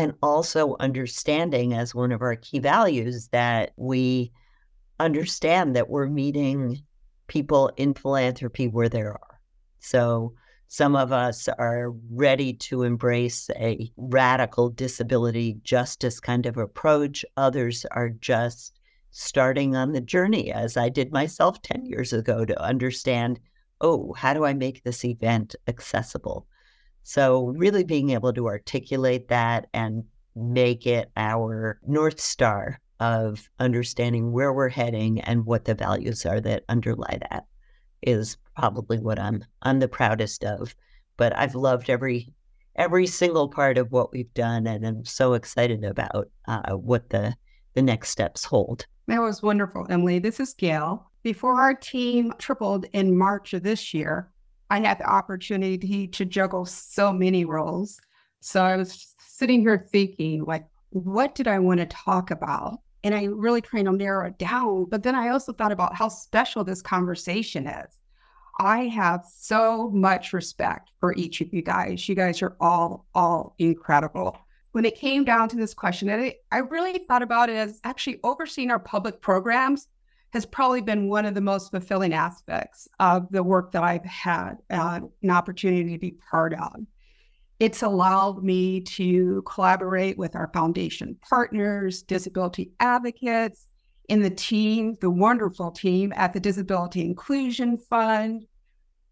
And 0.00 0.14
also 0.22 0.76
understanding 0.80 1.74
as 1.74 1.94
one 1.94 2.10
of 2.10 2.22
our 2.22 2.34
key 2.34 2.58
values 2.58 3.28
that 3.32 3.72
we 3.76 4.32
understand 4.98 5.76
that 5.76 5.90
we're 5.90 6.06
meeting 6.06 6.82
people 7.26 7.70
in 7.76 7.92
philanthropy 7.92 8.66
where 8.66 8.88
they 8.88 9.02
are. 9.02 9.40
So 9.80 10.32
some 10.68 10.96
of 10.96 11.12
us 11.12 11.48
are 11.48 11.92
ready 12.10 12.54
to 12.54 12.84
embrace 12.84 13.50
a 13.56 13.92
radical 13.98 14.70
disability 14.70 15.58
justice 15.64 16.18
kind 16.18 16.46
of 16.46 16.56
approach. 16.56 17.22
Others 17.36 17.84
are 17.90 18.08
just 18.08 18.80
starting 19.10 19.76
on 19.76 19.92
the 19.92 20.00
journey, 20.00 20.50
as 20.50 20.78
I 20.78 20.88
did 20.88 21.12
myself 21.12 21.60
10 21.60 21.84
years 21.84 22.14
ago, 22.14 22.46
to 22.46 22.62
understand 22.62 23.38
oh, 23.82 24.14
how 24.14 24.32
do 24.32 24.46
I 24.46 24.54
make 24.54 24.82
this 24.82 25.04
event 25.04 25.56
accessible? 25.66 26.46
So, 27.02 27.46
really 27.56 27.84
being 27.84 28.10
able 28.10 28.32
to 28.32 28.46
articulate 28.46 29.28
that 29.28 29.68
and 29.72 30.04
make 30.36 30.86
it 30.86 31.10
our 31.16 31.80
North 31.86 32.20
Star 32.20 32.80
of 33.00 33.48
understanding 33.58 34.32
where 34.32 34.52
we're 34.52 34.68
heading 34.68 35.20
and 35.22 35.46
what 35.46 35.64
the 35.64 35.74
values 35.74 36.26
are 36.26 36.40
that 36.40 36.64
underlie 36.68 37.18
that 37.30 37.46
is 38.02 38.36
probably 38.56 38.98
what 38.98 39.18
I'm 39.18 39.44
I'm 39.62 39.80
the 39.80 39.88
proudest 39.88 40.44
of. 40.44 40.74
But 41.16 41.36
I've 41.36 41.54
loved 41.54 41.90
every 41.90 42.32
every 42.76 43.06
single 43.06 43.48
part 43.48 43.78
of 43.78 43.92
what 43.92 44.12
we've 44.12 44.32
done, 44.34 44.66
and 44.66 44.86
I'm 44.86 45.04
so 45.04 45.34
excited 45.34 45.84
about 45.84 46.28
uh, 46.46 46.74
what 46.74 47.10
the 47.10 47.34
the 47.74 47.82
next 47.82 48.10
steps 48.10 48.44
hold. 48.44 48.86
That 49.06 49.20
was 49.20 49.42
wonderful, 49.42 49.86
Emily. 49.90 50.18
This 50.18 50.40
is 50.40 50.54
Gail. 50.54 51.10
Before 51.22 51.60
our 51.60 51.74
team 51.74 52.32
tripled 52.38 52.86
in 52.92 53.16
March 53.16 53.52
of 53.52 53.62
this 53.62 53.92
year, 53.92 54.30
I 54.70 54.80
had 54.80 54.98
the 54.98 55.10
opportunity 55.10 56.06
to 56.06 56.24
juggle 56.24 56.64
so 56.64 57.12
many 57.12 57.44
roles. 57.44 58.00
So 58.40 58.62
I 58.62 58.76
was 58.76 59.14
sitting 59.18 59.60
here 59.60 59.86
thinking, 59.90 60.44
like, 60.44 60.64
what 60.90 61.34
did 61.34 61.48
I 61.48 61.58
want 61.58 61.80
to 61.80 61.86
talk 61.86 62.30
about? 62.30 62.78
And 63.02 63.14
I 63.14 63.24
really 63.24 63.60
trying 63.60 63.86
to 63.86 63.92
narrow 63.92 64.28
it 64.28 64.38
down. 64.38 64.84
But 64.84 65.02
then 65.02 65.14
I 65.14 65.30
also 65.30 65.52
thought 65.52 65.72
about 65.72 65.96
how 65.96 66.08
special 66.08 66.62
this 66.62 66.82
conversation 66.82 67.66
is. 67.66 67.98
I 68.60 68.88
have 68.88 69.24
so 69.26 69.90
much 69.90 70.32
respect 70.32 70.90
for 71.00 71.14
each 71.16 71.40
of 71.40 71.52
you 71.52 71.62
guys. 71.62 72.08
You 72.08 72.14
guys 72.14 72.42
are 72.42 72.56
all, 72.60 73.06
all 73.14 73.54
incredible. 73.58 74.36
When 74.72 74.84
it 74.84 74.96
came 74.96 75.24
down 75.24 75.48
to 75.48 75.56
this 75.56 75.74
question, 75.74 76.10
I, 76.10 76.36
I 76.52 76.58
really 76.58 76.98
thought 76.98 77.22
about 77.22 77.48
it 77.48 77.56
as 77.56 77.80
actually 77.82 78.20
overseeing 78.22 78.70
our 78.70 78.78
public 78.78 79.20
programs 79.20 79.88
has 80.32 80.46
probably 80.46 80.80
been 80.80 81.08
one 81.08 81.26
of 81.26 81.34
the 81.34 81.40
most 81.40 81.70
fulfilling 81.70 82.14
aspects 82.14 82.88
of 82.98 83.30
the 83.30 83.42
work 83.42 83.72
that 83.72 83.82
I've 83.82 84.04
had 84.04 84.54
uh, 84.70 85.00
an 85.22 85.30
opportunity 85.30 85.92
to 85.92 85.98
be 85.98 86.16
part 86.30 86.54
of. 86.54 86.80
It's 87.58 87.82
allowed 87.82 88.42
me 88.42 88.80
to 88.82 89.42
collaborate 89.42 90.16
with 90.16 90.34
our 90.34 90.50
foundation 90.54 91.16
partners, 91.28 92.02
disability 92.02 92.72
advocates, 92.80 93.66
in 94.10 94.22
the 94.22 94.30
team, 94.30 94.96
the 95.00 95.08
wonderful 95.08 95.70
team 95.70 96.12
at 96.16 96.32
the 96.32 96.40
Disability 96.40 97.02
Inclusion 97.02 97.78
Fund. 97.78 98.44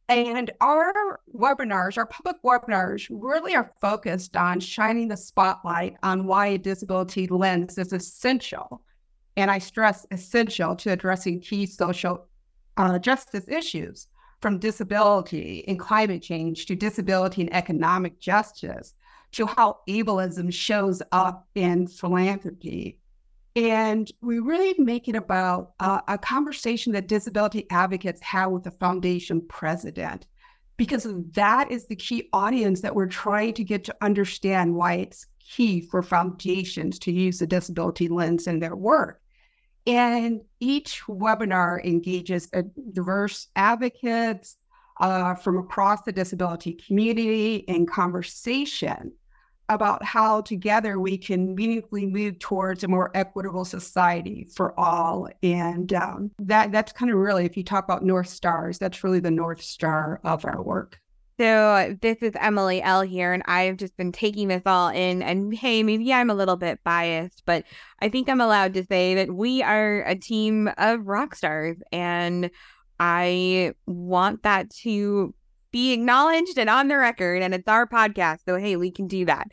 And 0.08 0.50
our 0.60 1.20
webinars, 1.32 1.96
our 1.96 2.06
public 2.06 2.42
webinars, 2.42 3.06
really 3.10 3.54
are 3.54 3.70
focused 3.80 4.36
on 4.36 4.58
shining 4.58 5.06
the 5.06 5.16
spotlight 5.16 5.94
on 6.02 6.26
why 6.26 6.46
a 6.46 6.58
disability 6.58 7.28
lens 7.28 7.78
is 7.78 7.92
essential. 7.92 8.82
And 9.38 9.52
I 9.52 9.58
stress 9.58 10.04
essential 10.10 10.74
to 10.74 10.90
addressing 10.90 11.38
key 11.38 11.64
social 11.64 12.26
uh, 12.76 12.98
justice 12.98 13.46
issues 13.46 14.08
from 14.40 14.58
disability 14.58 15.64
and 15.68 15.78
climate 15.78 16.22
change 16.22 16.66
to 16.66 16.74
disability 16.74 17.42
and 17.42 17.54
economic 17.54 18.18
justice 18.18 18.94
to 19.30 19.46
how 19.46 19.78
ableism 19.88 20.52
shows 20.52 21.00
up 21.12 21.46
in 21.54 21.86
philanthropy. 21.86 22.98
And 23.54 24.10
we 24.22 24.40
really 24.40 24.74
make 24.76 25.06
it 25.06 25.14
about 25.14 25.74
uh, 25.78 26.00
a 26.08 26.18
conversation 26.18 26.92
that 26.94 27.06
disability 27.06 27.64
advocates 27.70 28.20
have 28.22 28.50
with 28.50 28.64
the 28.64 28.72
foundation 28.72 29.40
president, 29.48 30.26
because 30.76 31.06
that 31.34 31.70
is 31.70 31.86
the 31.86 31.94
key 31.94 32.28
audience 32.32 32.80
that 32.80 32.96
we're 32.96 33.06
trying 33.06 33.54
to 33.54 33.62
get 33.62 33.84
to 33.84 33.94
understand 34.00 34.74
why 34.74 34.94
it's 34.94 35.26
key 35.38 35.80
for 35.80 36.02
foundations 36.02 36.98
to 36.98 37.12
use 37.12 37.38
the 37.38 37.46
disability 37.46 38.08
lens 38.08 38.48
in 38.48 38.58
their 38.58 38.74
work. 38.74 39.20
And 39.88 40.42
each 40.60 41.02
webinar 41.08 41.82
engages 41.82 42.48
a 42.52 42.62
diverse 42.62 43.48
advocates 43.56 44.56
uh, 45.00 45.34
from 45.34 45.56
across 45.56 46.02
the 46.02 46.12
disability 46.12 46.74
community 46.74 47.56
in 47.56 47.86
conversation 47.86 49.12
about 49.70 50.04
how 50.04 50.42
together 50.42 51.00
we 51.00 51.16
can 51.16 51.54
meaningfully 51.54 52.04
move 52.06 52.38
towards 52.38 52.84
a 52.84 52.88
more 52.88 53.10
equitable 53.14 53.64
society 53.64 54.46
for 54.54 54.78
all. 54.78 55.28
And 55.42 55.90
um, 55.94 56.30
that 56.40 56.70
that's 56.70 56.92
kind 56.92 57.10
of 57.10 57.16
really, 57.16 57.46
if 57.46 57.56
you 57.56 57.64
talk 57.64 57.84
about 57.84 58.04
North 58.04 58.28
Stars, 58.28 58.78
that's 58.78 59.02
really 59.02 59.20
the 59.20 59.30
North 59.30 59.62
Star 59.62 60.20
of 60.22 60.44
our 60.44 60.62
work. 60.62 61.00
So 61.38 61.96
this 62.02 62.16
is 62.20 62.32
Emily 62.40 62.82
L 62.82 63.02
here, 63.02 63.32
and 63.32 63.44
I've 63.46 63.76
just 63.76 63.96
been 63.96 64.10
taking 64.10 64.48
this 64.48 64.62
all 64.66 64.88
in. 64.88 65.22
And 65.22 65.54
hey, 65.54 65.84
maybe 65.84 66.12
I'm 66.12 66.30
a 66.30 66.34
little 66.34 66.56
bit 66.56 66.80
biased, 66.82 67.44
but 67.46 67.64
I 68.02 68.08
think 68.08 68.28
I'm 68.28 68.40
allowed 68.40 68.74
to 68.74 68.84
say 68.84 69.14
that 69.14 69.32
we 69.32 69.62
are 69.62 70.02
a 70.02 70.16
team 70.16 70.68
of 70.78 71.06
rock 71.06 71.36
stars, 71.36 71.76
and 71.92 72.50
I 72.98 73.72
want 73.86 74.42
that 74.42 74.70
to 74.82 75.32
be 75.70 75.92
acknowledged 75.92 76.58
and 76.58 76.68
on 76.68 76.88
the 76.88 76.96
record. 76.96 77.40
And 77.42 77.54
it's 77.54 77.68
our 77.68 77.86
podcast, 77.86 78.40
so 78.44 78.56
hey, 78.56 78.74
we 78.74 78.90
can 78.90 79.06
do 79.06 79.24
that. 79.26 79.46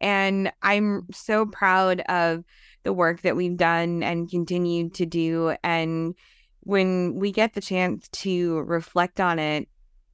And 0.00 0.52
I'm 0.62 1.08
so 1.12 1.46
proud 1.46 2.00
of 2.02 2.44
the 2.84 2.92
work 2.92 3.22
that 3.22 3.34
we've 3.34 3.56
done 3.56 4.04
and 4.04 4.30
continue 4.30 4.88
to 4.90 5.04
do. 5.04 5.56
And 5.64 6.14
when 6.60 7.16
we 7.16 7.32
get 7.32 7.54
the 7.54 7.60
chance 7.60 8.08
to 8.08 8.60
reflect 8.60 9.18
on 9.18 9.40
it 9.40 9.68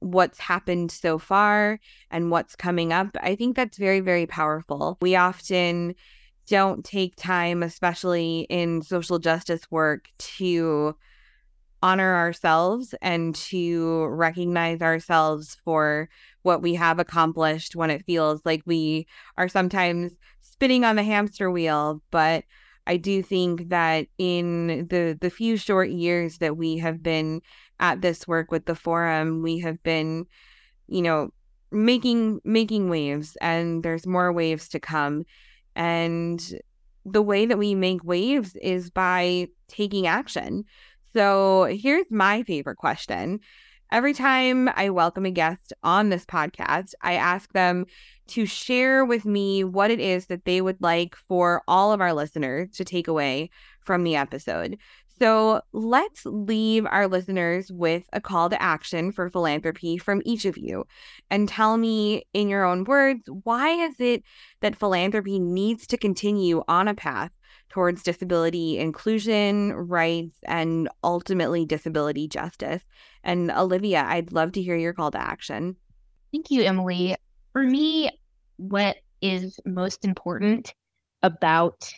what's 0.05 0.39
happened 0.39 0.91
so 0.91 1.17
far 1.17 1.79
and 2.11 2.29
what's 2.29 2.55
coming 2.55 2.93
up, 2.93 3.17
I 3.21 3.35
think 3.35 3.55
that's 3.55 3.77
very, 3.77 4.01
very 4.01 4.27
powerful. 4.27 4.97
We 5.01 5.15
often 5.15 5.95
don't 6.47 6.85
take 6.85 7.15
time, 7.15 7.63
especially 7.63 8.45
in 8.49 8.83
social 8.83 9.17
justice 9.17 9.69
work, 9.71 10.09
to 10.37 10.95
honor 11.81 12.15
ourselves 12.15 12.93
and 13.01 13.33
to 13.35 14.05
recognize 14.05 14.81
ourselves 14.81 15.57
for 15.65 16.07
what 16.43 16.61
we 16.61 16.75
have 16.75 16.99
accomplished 16.99 17.75
when 17.75 17.89
it 17.89 18.05
feels 18.05 18.41
like 18.45 18.61
we 18.65 19.07
are 19.37 19.49
sometimes 19.49 20.13
spinning 20.41 20.83
on 20.83 20.95
the 20.95 21.03
hamster 21.03 21.49
wheel. 21.49 22.01
But 22.11 22.43
I 22.87 22.97
do 22.97 23.23
think 23.23 23.69
that 23.69 24.07
in 24.19 24.87
the 24.87 25.17
the 25.19 25.31
few 25.31 25.57
short 25.57 25.89
years 25.89 26.37
that 26.37 26.57
we 26.57 26.77
have 26.77 27.01
been 27.01 27.41
at 27.79 28.01
this 28.01 28.27
work 28.27 28.51
with 28.51 28.65
the 28.65 28.75
forum, 28.75 29.41
we 29.41 29.59
have 29.59 29.81
been, 29.83 30.25
you 30.87 31.01
know, 31.01 31.29
making 31.71 32.39
making 32.43 32.89
waves 32.89 33.35
and 33.41 33.83
there's 33.83 34.07
more 34.07 34.31
waves 34.31 34.69
to 34.69 34.79
come. 34.79 35.23
And 35.75 36.41
the 37.05 37.21
way 37.21 37.45
that 37.45 37.57
we 37.57 37.75
make 37.75 38.03
waves 38.03 38.55
is 38.61 38.89
by 38.89 39.47
taking 39.67 40.07
action. 40.07 40.63
So 41.13 41.65
here's 41.65 42.05
my 42.09 42.43
favorite 42.43 42.77
question. 42.77 43.39
Every 43.91 44.13
time 44.13 44.69
I 44.75 44.89
welcome 44.89 45.25
a 45.25 45.31
guest 45.31 45.71
on 45.83 46.09
this 46.09 46.25
podcast, 46.25 46.93
I 47.01 47.13
ask 47.13 47.53
them 47.53 47.85
to 48.27 48.45
share 48.45 49.05
with 49.05 49.25
me 49.25 49.63
what 49.63 49.91
it 49.91 49.99
is 49.99 50.25
that 50.25 50.45
they 50.45 50.59
would 50.59 50.81
like 50.81 51.15
for 51.15 51.61
all 51.67 51.93
of 51.93 52.01
our 52.01 52.13
listeners 52.13 52.71
to 52.71 52.83
take 52.83 53.07
away 53.07 53.51
from 53.81 54.03
the 54.03 54.15
episode. 54.15 54.77
So 55.17 55.61
let's 55.71 56.25
leave 56.25 56.85
our 56.85 57.07
listeners 57.07 57.71
with 57.71 58.03
a 58.11 58.19
call 58.19 58.49
to 58.49 58.61
action 58.61 59.11
for 59.11 59.29
philanthropy 59.29 59.97
from 59.97 60.21
each 60.25 60.45
of 60.45 60.57
you 60.57 60.85
and 61.29 61.47
tell 61.47 61.77
me 61.77 62.25
in 62.33 62.49
your 62.49 62.65
own 62.65 62.83
words 62.83 63.21
why 63.43 63.69
is 63.69 63.95
it 63.99 64.23
that 64.59 64.75
philanthropy 64.75 65.39
needs 65.39 65.87
to 65.87 65.97
continue 65.97 66.63
on 66.67 66.87
a 66.87 66.93
path 66.93 67.31
towards 67.69 68.03
disability 68.03 68.77
inclusion, 68.77 69.73
rights, 69.73 70.37
and 70.45 70.89
ultimately 71.03 71.65
disability 71.65 72.27
justice. 72.27 72.83
And 73.23 73.51
Olivia, 73.51 74.03
I'd 74.05 74.31
love 74.31 74.51
to 74.53 74.61
hear 74.61 74.75
your 74.75 74.93
call 74.93 75.11
to 75.11 75.21
action. 75.21 75.75
Thank 76.31 76.51
you, 76.51 76.63
Emily. 76.63 77.15
For 77.53 77.63
me, 77.63 78.11
what 78.57 78.97
is 79.21 79.59
most 79.65 80.05
important 80.05 80.73
about 81.23 81.91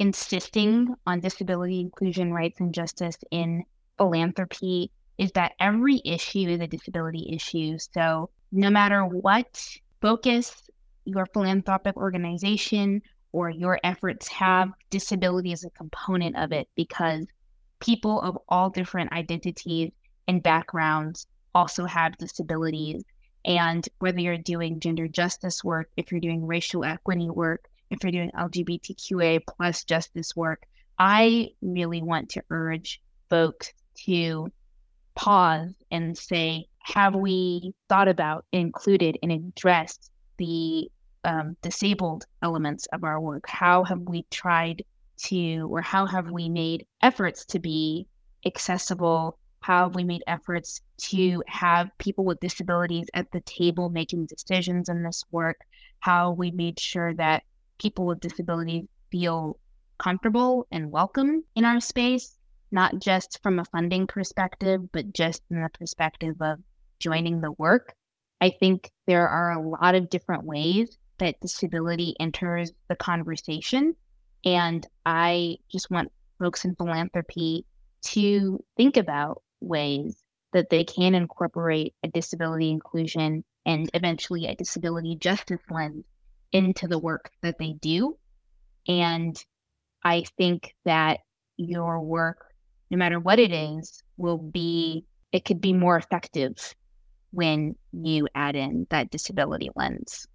insisting 0.00 0.94
on 1.06 1.20
disability 1.20 1.78
inclusion, 1.78 2.32
rights, 2.32 2.58
and 2.58 2.74
justice 2.74 3.18
in 3.30 3.62
philanthropy 3.98 4.90
is 5.18 5.30
that 5.32 5.52
every 5.60 6.00
issue 6.06 6.48
is 6.48 6.60
a 6.60 6.66
disability 6.66 7.30
issue. 7.32 7.78
So, 7.78 8.30
no 8.50 8.70
matter 8.70 9.04
what 9.04 9.62
focus 10.00 10.62
your 11.04 11.26
philanthropic 11.26 11.96
organization 11.96 13.02
or 13.32 13.50
your 13.50 13.78
efforts 13.84 14.26
have 14.28 14.70
disability 14.88 15.52
as 15.52 15.64
a 15.64 15.70
component 15.70 16.36
of 16.36 16.50
it 16.50 16.68
because 16.74 17.26
people 17.80 18.20
of 18.22 18.38
all 18.48 18.70
different 18.70 19.12
identities 19.12 19.92
and 20.26 20.42
backgrounds 20.42 21.26
also 21.54 21.84
have 21.84 22.16
disabilities. 22.16 23.02
And 23.44 23.86
whether 23.98 24.20
you're 24.20 24.38
doing 24.38 24.80
gender 24.80 25.08
justice 25.08 25.62
work, 25.62 25.90
if 25.96 26.10
you're 26.10 26.20
doing 26.20 26.46
racial 26.46 26.84
equity 26.84 27.28
work, 27.28 27.68
if 27.90 28.02
you're 28.02 28.12
doing 28.12 28.30
LGBTQA 28.38 29.40
plus 29.46 29.84
justice 29.84 30.34
work, 30.36 30.62
I 30.98 31.48
really 31.60 32.02
want 32.02 32.30
to 32.30 32.42
urge 32.50 33.00
folks 33.28 33.72
to 34.06 34.48
pause 35.14 35.72
and 35.90 36.16
say, 36.16 36.66
have 36.82 37.14
we 37.14 37.74
thought 37.88 38.08
about, 38.08 38.44
included, 38.52 39.18
and 39.22 39.32
addressed 39.32 40.10
the 40.38 40.90
um, 41.24 41.56
disabled 41.62 42.24
elements 42.42 42.86
of 42.92 43.04
our 43.04 43.20
work? 43.20 43.44
How 43.46 43.84
have 43.84 44.00
we 44.00 44.24
tried 44.30 44.84
to, 45.24 45.68
or 45.70 45.82
how 45.82 46.06
have 46.06 46.30
we 46.30 46.48
made 46.48 46.86
efforts 47.02 47.44
to 47.46 47.58
be 47.58 48.06
accessible? 48.46 49.38
How 49.60 49.84
have 49.84 49.94
we 49.94 50.04
made 50.04 50.22
efforts 50.26 50.80
to 51.10 51.42
have 51.46 51.90
people 51.98 52.24
with 52.24 52.40
disabilities 52.40 53.06
at 53.12 53.30
the 53.32 53.40
table 53.42 53.90
making 53.90 54.26
decisions 54.26 54.88
in 54.88 55.02
this 55.02 55.24
work? 55.30 55.58
How 55.98 56.32
we 56.32 56.50
made 56.50 56.80
sure 56.80 57.14
that 57.14 57.42
people 57.80 58.06
with 58.06 58.20
disabilities 58.20 58.84
feel 59.10 59.58
comfortable 59.98 60.66
and 60.70 60.90
welcome 60.90 61.42
in 61.56 61.64
our 61.64 61.80
space, 61.80 62.36
not 62.70 62.98
just 63.00 63.40
from 63.42 63.58
a 63.58 63.64
funding 63.64 64.06
perspective, 64.06 64.80
but 64.92 65.12
just 65.12 65.42
in 65.50 65.60
the 65.60 65.68
perspective 65.70 66.36
of 66.40 66.58
joining 66.98 67.40
the 67.40 67.52
work. 67.52 67.94
I 68.40 68.50
think 68.50 68.90
there 69.06 69.28
are 69.28 69.52
a 69.52 69.68
lot 69.68 69.94
of 69.94 70.10
different 70.10 70.44
ways 70.44 70.96
that 71.18 71.40
disability 71.40 72.14
enters 72.20 72.72
the 72.88 72.96
conversation. 72.96 73.94
And 74.44 74.86
I 75.04 75.56
just 75.70 75.90
want 75.90 76.12
folks 76.38 76.64
in 76.64 76.74
philanthropy 76.76 77.66
to 78.02 78.64
think 78.76 78.96
about 78.96 79.42
ways 79.60 80.22
that 80.52 80.70
they 80.70 80.84
can 80.84 81.14
incorporate 81.14 81.94
a 82.02 82.08
disability 82.08 82.70
inclusion 82.70 83.44
and 83.66 83.90
eventually 83.92 84.46
a 84.46 84.54
disability 84.54 85.16
justice 85.16 85.60
lens 85.70 86.04
into 86.52 86.88
the 86.88 86.98
work 86.98 87.30
that 87.42 87.58
they 87.58 87.74
do. 87.80 88.16
And 88.88 89.36
I 90.04 90.24
think 90.36 90.74
that 90.84 91.20
your 91.56 92.00
work, 92.00 92.38
no 92.90 92.96
matter 92.96 93.20
what 93.20 93.38
it 93.38 93.52
is, 93.52 94.02
will 94.16 94.38
be, 94.38 95.04
it 95.32 95.44
could 95.44 95.60
be 95.60 95.72
more 95.72 95.96
effective 95.96 96.74
when 97.32 97.76
you 97.92 98.26
add 98.34 98.56
in 98.56 98.86
that 98.90 99.10
disability 99.10 99.70
lens. 99.76 100.26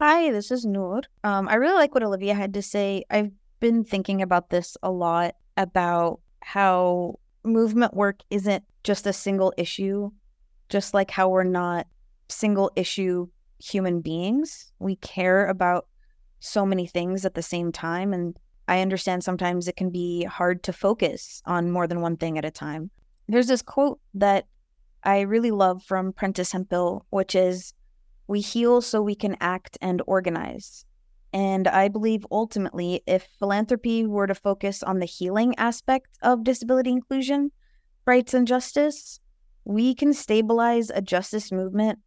Hi, 0.00 0.30
this 0.30 0.50
is 0.50 0.64
Noor. 0.64 1.02
Um, 1.24 1.48
I 1.48 1.56
really 1.56 1.74
like 1.74 1.92
what 1.92 2.04
Olivia 2.04 2.34
had 2.34 2.54
to 2.54 2.62
say. 2.62 3.04
I've 3.10 3.32
been 3.60 3.84
thinking 3.84 4.22
about 4.22 4.50
this 4.50 4.76
a 4.82 4.90
lot 4.90 5.34
about 5.56 6.20
how 6.40 7.18
movement 7.44 7.94
work 7.94 8.20
isn't 8.30 8.62
just 8.84 9.06
a 9.06 9.12
single 9.12 9.52
issue, 9.58 10.10
just 10.68 10.94
like 10.94 11.10
how 11.10 11.28
we're 11.28 11.42
not 11.42 11.86
single 12.28 12.70
issue 12.76 13.26
human 13.58 14.00
beings. 14.00 14.72
We 14.78 14.96
care 14.96 15.46
about 15.46 15.86
so 16.40 16.64
many 16.64 16.86
things 16.86 17.24
at 17.24 17.34
the 17.34 17.42
same 17.42 17.72
time. 17.72 18.12
And 18.12 18.36
I 18.68 18.80
understand 18.80 19.24
sometimes 19.24 19.66
it 19.66 19.76
can 19.76 19.90
be 19.90 20.24
hard 20.24 20.62
to 20.64 20.72
focus 20.72 21.42
on 21.46 21.70
more 21.70 21.86
than 21.86 22.00
one 22.00 22.16
thing 22.16 22.38
at 22.38 22.44
a 22.44 22.50
time. 22.50 22.90
There's 23.28 23.48
this 23.48 23.62
quote 23.62 24.00
that 24.14 24.46
I 25.04 25.20
really 25.20 25.50
love 25.50 25.82
from 25.82 26.12
Prentice 26.12 26.52
Hemphill, 26.52 27.06
which 27.10 27.34
is 27.34 27.72
we 28.26 28.40
heal 28.40 28.80
so 28.82 29.00
we 29.00 29.14
can 29.14 29.36
act 29.40 29.78
and 29.80 30.02
organize. 30.06 30.84
And 31.32 31.68
I 31.68 31.88
believe 31.88 32.26
ultimately, 32.30 33.02
if 33.06 33.26
philanthropy 33.38 34.06
were 34.06 34.26
to 34.26 34.34
focus 34.34 34.82
on 34.82 34.98
the 34.98 35.06
healing 35.06 35.54
aspect 35.58 36.08
of 36.22 36.44
disability 36.44 36.90
inclusion, 36.90 37.50
rights, 38.06 38.32
and 38.32 38.46
justice, 38.46 39.20
we 39.64 39.94
can 39.94 40.14
stabilize 40.14 40.90
a 40.90 41.02
justice 41.02 41.52
movement 41.52 41.98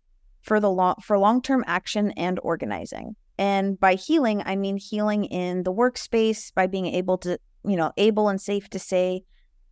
for 0.41 0.59
the 0.59 0.69
long 0.69 0.95
for 1.01 1.17
long-term 1.17 1.63
action 1.67 2.11
and 2.11 2.39
organizing. 2.43 3.15
And 3.37 3.79
by 3.79 3.95
healing, 3.95 4.43
I 4.45 4.55
mean 4.55 4.77
healing 4.77 5.25
in 5.25 5.63
the 5.63 5.73
workspace 5.73 6.53
by 6.53 6.67
being 6.67 6.87
able 6.87 7.17
to, 7.19 7.39
you 7.65 7.75
know, 7.75 7.91
able 7.97 8.29
and 8.29 8.39
safe 8.39 8.69
to 8.69 8.79
say 8.79 9.23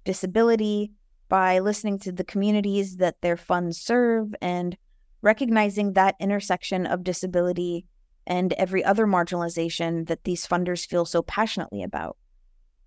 disability, 0.05 0.91
by 1.29 1.60
listening 1.60 1.99
to 1.99 2.12
the 2.12 2.23
communities 2.23 2.97
that 2.97 3.21
their 3.21 3.38
funds 3.38 3.79
serve 3.79 4.34
and 4.41 4.75
recognizing 5.21 5.93
that 5.93 6.15
intersection 6.19 6.88
of 6.88 7.03
disability 7.03 7.86
and 8.25 8.53
every 8.53 8.84
other 8.84 9.05
marginalization 9.05 10.08
that 10.08 10.23
these 10.23 10.47
funders 10.47 10.88
feel 10.88 11.05
so 11.05 11.21
passionately 11.21 11.84
about. 11.84 12.17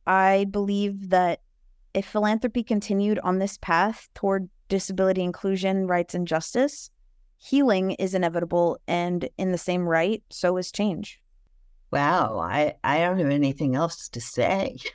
I 0.06 0.46
believe 0.50 1.10
that 1.10 1.40
if 1.94 2.06
philanthropy 2.06 2.64
continued 2.64 3.20
on 3.20 3.38
this 3.38 3.58
path 3.58 4.08
toward 4.14 4.48
disability 4.68 5.22
inclusion, 5.22 5.86
rights, 5.86 6.14
and 6.14 6.26
justice, 6.26 6.90
healing 7.42 7.92
is 7.92 8.14
inevitable, 8.14 8.78
and 8.86 9.28
in 9.36 9.50
the 9.50 9.58
same 9.58 9.82
right, 9.82 10.22
so 10.30 10.56
is 10.56 10.70
change. 10.70 11.20
Wow, 11.90 12.38
I, 12.38 12.76
I 12.84 13.00
don't 13.00 13.18
have 13.18 13.30
anything 13.30 13.74
else 13.74 14.08
to 14.10 14.20
say. 14.20 14.76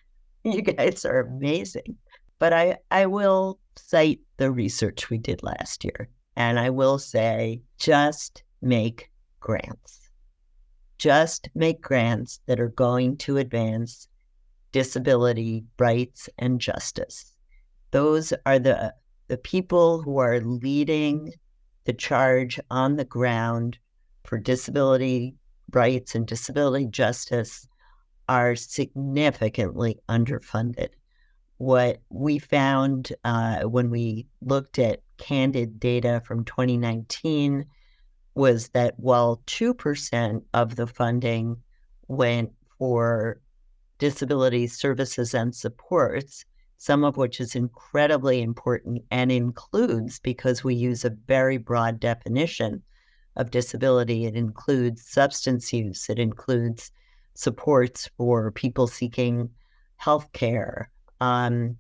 You 0.43 0.61
guys 0.61 1.03
are 1.03 1.19
amazing. 1.19 1.97
But 2.39 2.53
I, 2.53 2.77
I 2.89 3.05
will 3.07 3.59
cite 3.75 4.21
the 4.37 4.49
research 4.49 5.09
we 5.09 5.17
did 5.17 5.43
last 5.43 5.83
year. 5.83 6.07
And 6.37 6.57
I 6.57 6.69
will 6.69 6.97
say, 6.99 7.63
just 7.79 8.43
make 8.61 9.11
grants. 9.41 10.09
Just 10.99 11.49
make 11.53 11.81
grants 11.81 12.39
that 12.45 12.61
are 12.61 12.69
going 12.69 13.17
to 13.17 13.37
advance 13.37 14.07
disability 14.71 15.65
rights 15.77 16.29
and 16.37 16.61
justice. 16.61 17.33
Those 17.91 18.31
are 18.45 18.59
the, 18.59 18.93
the 19.27 19.37
people 19.37 20.01
who 20.01 20.19
are 20.19 20.39
leading 20.39 21.33
the 21.87 21.93
charge 21.93 22.59
on 22.69 22.97
the 22.97 23.05
ground 23.05 23.79
for 24.25 24.37
disability 24.37 25.33
rights 25.71 26.15
and 26.15 26.27
disability 26.27 26.85
justice 26.85 27.65
are 28.27 28.57
significantly 28.57 29.97
underfunded. 30.09 30.89
What 31.59 32.01
we 32.09 32.39
found 32.39 33.13
uh, 33.23 33.61
when 33.61 33.89
we 33.89 34.27
looked 34.41 34.77
at 34.79 35.01
candid 35.17 35.79
data 35.79 36.21
from 36.25 36.43
2019 36.43 37.65
was 38.35 38.67
that 38.69 38.99
while 38.99 39.41
2% 39.47 40.41
of 40.53 40.75
the 40.75 40.87
funding 40.87 41.55
went 42.09 42.51
for 42.77 43.39
disability 43.97 44.67
services 44.67 45.33
and 45.33 45.55
supports, 45.55 46.43
some 46.77 47.03
of 47.03 47.17
which 47.17 47.39
is 47.39 47.55
incredibly 47.55 48.41
important 48.41 49.03
and 49.11 49.31
includes, 49.31 50.19
because 50.19 50.63
we 50.63 50.75
use 50.75 51.03
a 51.03 51.17
very 51.27 51.57
broad 51.57 51.99
definition 51.99 52.81
of 53.35 53.51
disability, 53.51 54.25
it 54.25 54.35
includes 54.35 55.07
substance 55.07 55.73
use, 55.73 56.09
it 56.09 56.19
includes 56.19 56.91
supports 57.33 58.09
for 58.17 58.51
people 58.51 58.87
seeking 58.87 59.49
health 59.97 60.31
care. 60.33 60.89
Um, 61.21 61.77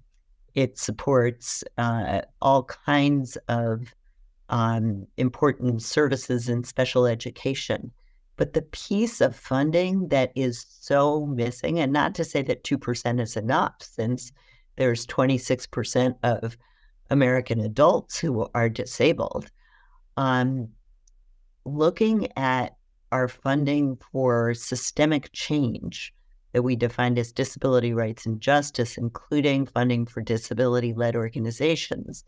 it 0.53 0.77
supports 0.77 1.63
uh, 1.77 2.21
all 2.41 2.63
kinds 2.63 3.37
of 3.47 3.93
um, 4.49 5.05
important 5.17 5.81
services 5.83 6.49
in 6.49 6.63
special 6.63 7.05
education. 7.05 7.91
But 8.37 8.53
the 8.53 8.61
piece 8.61 9.19
of 9.19 9.35
funding 9.35 10.09
that 10.09 10.31
is 10.35 10.65
so 10.69 11.25
missing, 11.25 11.79
and 11.79 11.91
not 11.91 12.15
to 12.15 12.23
say 12.23 12.43
that 12.43 12.63
2% 12.63 13.19
is 13.19 13.35
enough, 13.35 13.75
since 13.81 14.31
there's 14.77 15.05
26% 15.07 16.15
of 16.23 16.57
American 17.09 17.59
adults 17.59 18.19
who 18.19 18.47
are 18.53 18.69
disabled, 18.69 19.49
um, 20.15 20.69
looking 21.65 22.29
at 22.37 22.75
our 23.11 23.27
funding 23.27 23.97
for 24.11 24.53
systemic 24.53 25.29
change 25.33 26.13
that 26.53 26.63
we 26.63 26.75
defined 26.75 27.19
as 27.19 27.31
disability 27.31 27.93
rights 27.93 28.25
and 28.25 28.41
justice, 28.41 28.97
including 28.97 29.65
funding 29.65 30.05
for 30.05 30.21
disability 30.21 30.93
led 30.93 31.15
organizations 31.15 32.23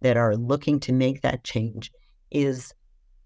that 0.00 0.16
are 0.16 0.36
looking 0.36 0.78
to 0.80 0.92
make 0.92 1.22
that 1.22 1.44
change, 1.44 1.90
is 2.30 2.72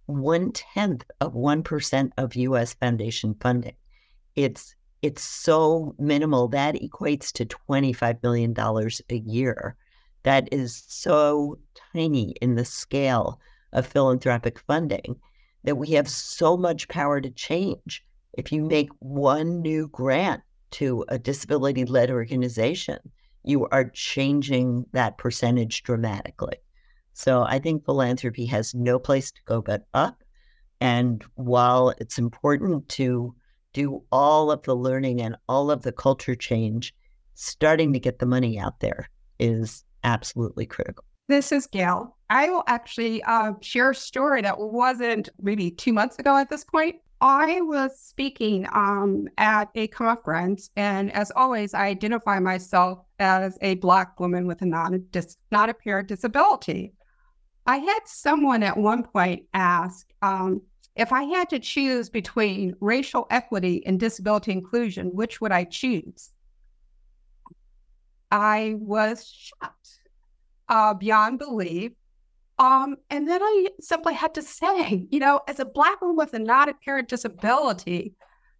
one 0.06 0.52
tenth 0.52 1.04
of 1.20 1.34
1% 1.34 2.10
of 2.16 2.36
US 2.36 2.74
foundation 2.74 3.34
funding. 3.40 3.76
It's 4.34 4.74
it's 5.02 5.22
so 5.22 5.94
minimal 5.98 6.48
that 6.48 6.76
equates 6.76 7.32
to 7.32 7.44
$25 7.44 8.22
million 8.22 8.54
a 9.10 9.16
year. 9.30 9.76
That 10.22 10.48
is 10.52 10.84
so 10.86 11.58
tiny 11.92 12.36
in 12.40 12.54
the 12.54 12.64
scale 12.64 13.40
of 13.72 13.86
philanthropic 13.86 14.60
funding 14.60 15.16
that 15.64 15.76
we 15.76 15.90
have 15.90 16.08
so 16.08 16.56
much 16.56 16.88
power 16.88 17.20
to 17.20 17.30
change. 17.30 18.04
If 18.34 18.52
you 18.52 18.64
make 18.64 18.90
one 19.00 19.60
new 19.60 19.88
grant 19.88 20.42
to 20.72 21.04
a 21.08 21.18
disability 21.18 21.84
led 21.84 22.10
organization, 22.10 22.98
you 23.44 23.66
are 23.68 23.90
changing 23.90 24.86
that 24.92 25.18
percentage 25.18 25.82
dramatically. 25.82 26.56
So 27.12 27.42
I 27.42 27.58
think 27.58 27.84
philanthropy 27.84 28.46
has 28.46 28.74
no 28.74 28.98
place 28.98 29.32
to 29.32 29.40
go 29.44 29.60
but 29.60 29.86
up. 29.92 30.22
And 30.80 31.24
while 31.34 31.92
it's 31.98 32.18
important 32.18 32.88
to 32.90 33.34
do 33.72 34.02
all 34.12 34.50
of 34.50 34.62
the 34.62 34.74
learning 34.74 35.20
and 35.20 35.36
all 35.48 35.70
of 35.70 35.82
the 35.82 35.92
culture 35.92 36.34
change, 36.34 36.94
starting 37.34 37.92
to 37.92 38.00
get 38.00 38.18
the 38.18 38.26
money 38.26 38.58
out 38.58 38.80
there 38.80 39.08
is 39.38 39.84
absolutely 40.04 40.66
critical. 40.66 41.04
This 41.28 41.52
is 41.52 41.66
Gail. 41.66 42.16
I 42.30 42.50
will 42.50 42.64
actually 42.66 43.22
uh, 43.22 43.52
share 43.60 43.90
a 43.90 43.94
story 43.94 44.42
that 44.42 44.58
wasn't 44.58 45.28
maybe 45.40 45.70
two 45.70 45.92
months 45.92 46.18
ago 46.18 46.36
at 46.36 46.50
this 46.50 46.64
point. 46.64 46.96
I 47.20 47.60
was 47.60 48.00
speaking 48.00 48.66
um, 48.72 49.28
at 49.38 49.68
a 49.76 49.86
conference, 49.86 50.70
and 50.74 51.12
as 51.12 51.30
always, 51.36 51.72
I 51.72 51.86
identify 51.86 52.40
myself 52.40 52.98
as 53.20 53.56
a 53.62 53.76
Black 53.76 54.18
woman 54.18 54.46
with 54.48 54.60
a 54.62 54.66
non 54.66 55.04
dis- 55.12 55.36
not 55.52 55.70
apparent 55.70 56.08
disability. 56.08 56.92
I 57.64 57.76
had 57.76 58.00
someone 58.06 58.64
at 58.64 58.76
one 58.76 59.04
point 59.04 59.44
ask 59.54 60.08
um, 60.20 60.62
if 60.94 61.12
I 61.12 61.22
had 61.24 61.48
to 61.50 61.58
choose 61.58 62.10
between 62.10 62.74
racial 62.80 63.26
equity 63.30 63.84
and 63.86 63.98
disability 63.98 64.52
inclusion, 64.52 65.06
which 65.08 65.40
would 65.40 65.52
I 65.52 65.64
choose? 65.64 66.30
I 68.30 68.76
was 68.78 69.26
shocked 69.26 70.00
uh, 70.68 70.94
beyond 70.94 71.38
belief. 71.38 71.92
Um, 72.58 72.96
and 73.10 73.26
then 73.26 73.42
I 73.42 73.68
simply 73.80 74.14
had 74.14 74.34
to 74.34 74.42
say, 74.42 75.06
you 75.10 75.18
know, 75.18 75.40
as 75.48 75.58
a 75.58 75.64
Black 75.64 76.00
woman 76.00 76.16
with 76.16 76.34
a 76.34 76.38
not 76.38 76.68
apparent 76.68 77.08
disability, 77.08 78.14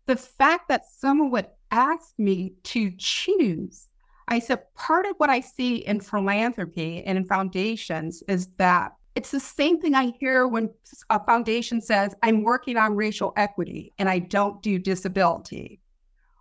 the 0.06 0.16
fact 0.16 0.68
that 0.68 0.86
someone 0.86 1.30
would 1.30 1.46
ask 1.70 2.12
me 2.18 2.54
to 2.64 2.90
choose, 2.96 3.88
I 4.28 4.38
said, 4.38 4.62
part 4.74 5.06
of 5.06 5.14
what 5.18 5.30
I 5.30 5.40
see 5.40 5.76
in 5.76 6.00
philanthropy 6.00 7.02
and 7.04 7.18
in 7.18 7.24
foundations 7.24 8.22
is 8.28 8.48
that 8.56 8.92
it's 9.14 9.30
the 9.30 9.40
same 9.40 9.80
thing 9.80 9.94
I 9.94 10.12
hear 10.18 10.48
when 10.48 10.70
a 11.10 11.22
foundation 11.24 11.80
says, 11.80 12.14
I'm 12.22 12.42
working 12.42 12.76
on 12.76 12.96
racial 12.96 13.32
equity 13.36 13.92
and 13.98 14.08
I 14.08 14.18
don't 14.20 14.62
do 14.62 14.78
disability. 14.78 15.80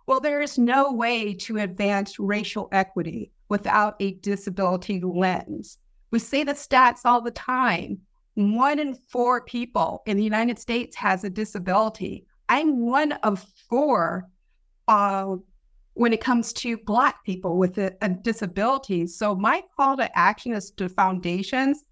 Well, 0.06 0.20
there 0.20 0.40
is 0.40 0.58
no 0.58 0.92
way 0.92 1.34
to 1.34 1.58
advance 1.58 2.18
racial 2.18 2.68
equity 2.72 3.30
without 3.48 3.96
a 4.00 4.14
disability 4.14 5.00
lens. 5.00 5.78
We 6.10 6.18
say 6.18 6.44
the 6.44 6.52
stats 6.52 7.00
all 7.04 7.20
the 7.20 7.30
time. 7.30 7.98
One 8.34 8.78
in 8.78 8.94
four 8.94 9.44
people 9.44 10.02
in 10.06 10.16
the 10.16 10.24
United 10.24 10.58
States 10.58 10.96
has 10.96 11.24
a 11.24 11.30
disability. 11.30 12.26
I'm 12.48 12.86
one 12.86 13.12
of 13.12 13.44
four 13.68 14.28
uh, 14.88 15.36
when 15.94 16.14
it 16.14 16.22
comes 16.22 16.54
to 16.54 16.78
Black 16.78 17.22
people 17.24 17.58
with 17.58 17.76
a, 17.76 17.94
a 18.00 18.08
disability. 18.08 19.06
So, 19.06 19.34
my 19.34 19.62
call 19.76 19.98
to 19.98 20.18
action 20.18 20.54
is 20.54 20.70
to 20.72 20.88
foundations 20.88 21.84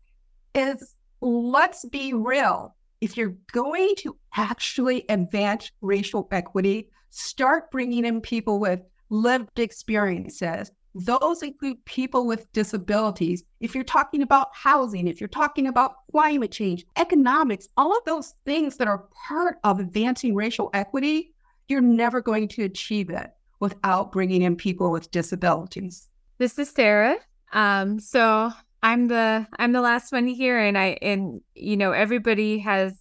is 0.55 0.95
let's 1.21 1.85
be 1.85 2.13
real. 2.13 2.75
If 3.01 3.17
you're 3.17 3.37
going 3.53 3.95
to 3.99 4.17
actually 4.37 5.05
advance 5.09 5.71
racial 5.81 6.29
equity, 6.33 6.91
start 7.11 7.71
bringing 7.71 8.05
in 8.05 8.21
people 8.21 8.61
with 8.61 8.81
lived 9.09 9.59
experiences, 9.59 10.71
those 10.95 11.43
include 11.43 11.85
people 11.85 12.27
with 12.27 12.51
disabilities. 12.53 13.45
If 13.61 13.75
you're 13.75 13.85
talking 13.85 14.23
about 14.23 14.49
housing, 14.53 15.07
if 15.07 15.21
you're 15.21 15.29
talking 15.29 15.69
about 15.69 15.95
climate 16.11 16.51
change, 16.51 16.85
economics, 16.97 17.69
all 17.77 17.97
of 17.97 18.05
those 18.05 18.35
things 18.45 18.77
that 18.77 18.89
are 18.89 19.05
part 19.29 19.59
of 19.65 19.79
advancing 19.79 20.35
racial 20.35 20.71
equity, 20.75 21.33
you're 21.69 21.81
never 21.81 22.21
going 22.21 22.49
to 22.49 22.65
achieve 22.65 23.11
it 23.11 23.31
without 23.61 24.11
bringing 24.11 24.43
in 24.43 24.57
people 24.57 24.91
with 24.91 25.11
disabilities. 25.11 26.09
This 26.39 26.59
is 26.59 26.71
Sarah. 26.71 27.17
Um, 27.53 28.01
so 28.01 28.51
I'm 28.83 29.09
the 29.09 29.47
I'm 29.59 29.73
the 29.73 29.81
last 29.81 30.13
one 30.13 30.27
here, 30.27 30.59
and 30.59 30.79
I 30.79 30.99
and 31.03 31.41
you 31.55 31.77
know 31.77 31.93
everybody 31.93 32.59
has 32.61 32.99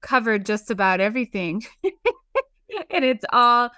covered 0.00 0.46
just 0.46 0.70
about 0.70 1.00
everything, 1.00 1.62
and 2.90 3.04
it's 3.04 3.24
all 3.32 3.70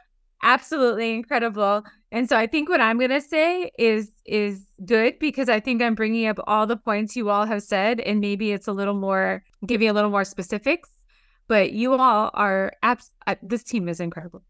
absolutely 0.42 1.12
incredible. 1.14 1.82
And 2.12 2.28
so 2.28 2.36
I 2.36 2.46
think 2.46 2.68
what 2.68 2.80
I'm 2.80 2.98
going 2.98 3.10
to 3.10 3.20
say 3.20 3.70
is 3.78 4.12
is 4.24 4.64
good 4.84 5.18
because 5.18 5.48
I 5.48 5.58
think 5.58 5.82
I'm 5.82 5.96
bringing 5.96 6.26
up 6.26 6.38
all 6.46 6.66
the 6.66 6.76
points 6.76 7.16
you 7.16 7.30
all 7.30 7.46
have 7.46 7.62
said 7.62 7.98
and 8.00 8.20
maybe 8.20 8.52
it's 8.52 8.68
a 8.68 8.72
little 8.72 8.94
more 8.94 9.42
give 9.66 9.82
you 9.82 9.90
a 9.90 9.94
little 9.94 10.10
more 10.10 10.24
specifics, 10.24 10.90
but 11.48 11.72
you 11.72 11.94
all 11.94 12.30
are 12.34 12.72
abs- 12.82 13.10
uh, 13.26 13.34
this 13.42 13.64
team 13.64 13.88
is 13.88 13.98
incredible. 13.98 14.42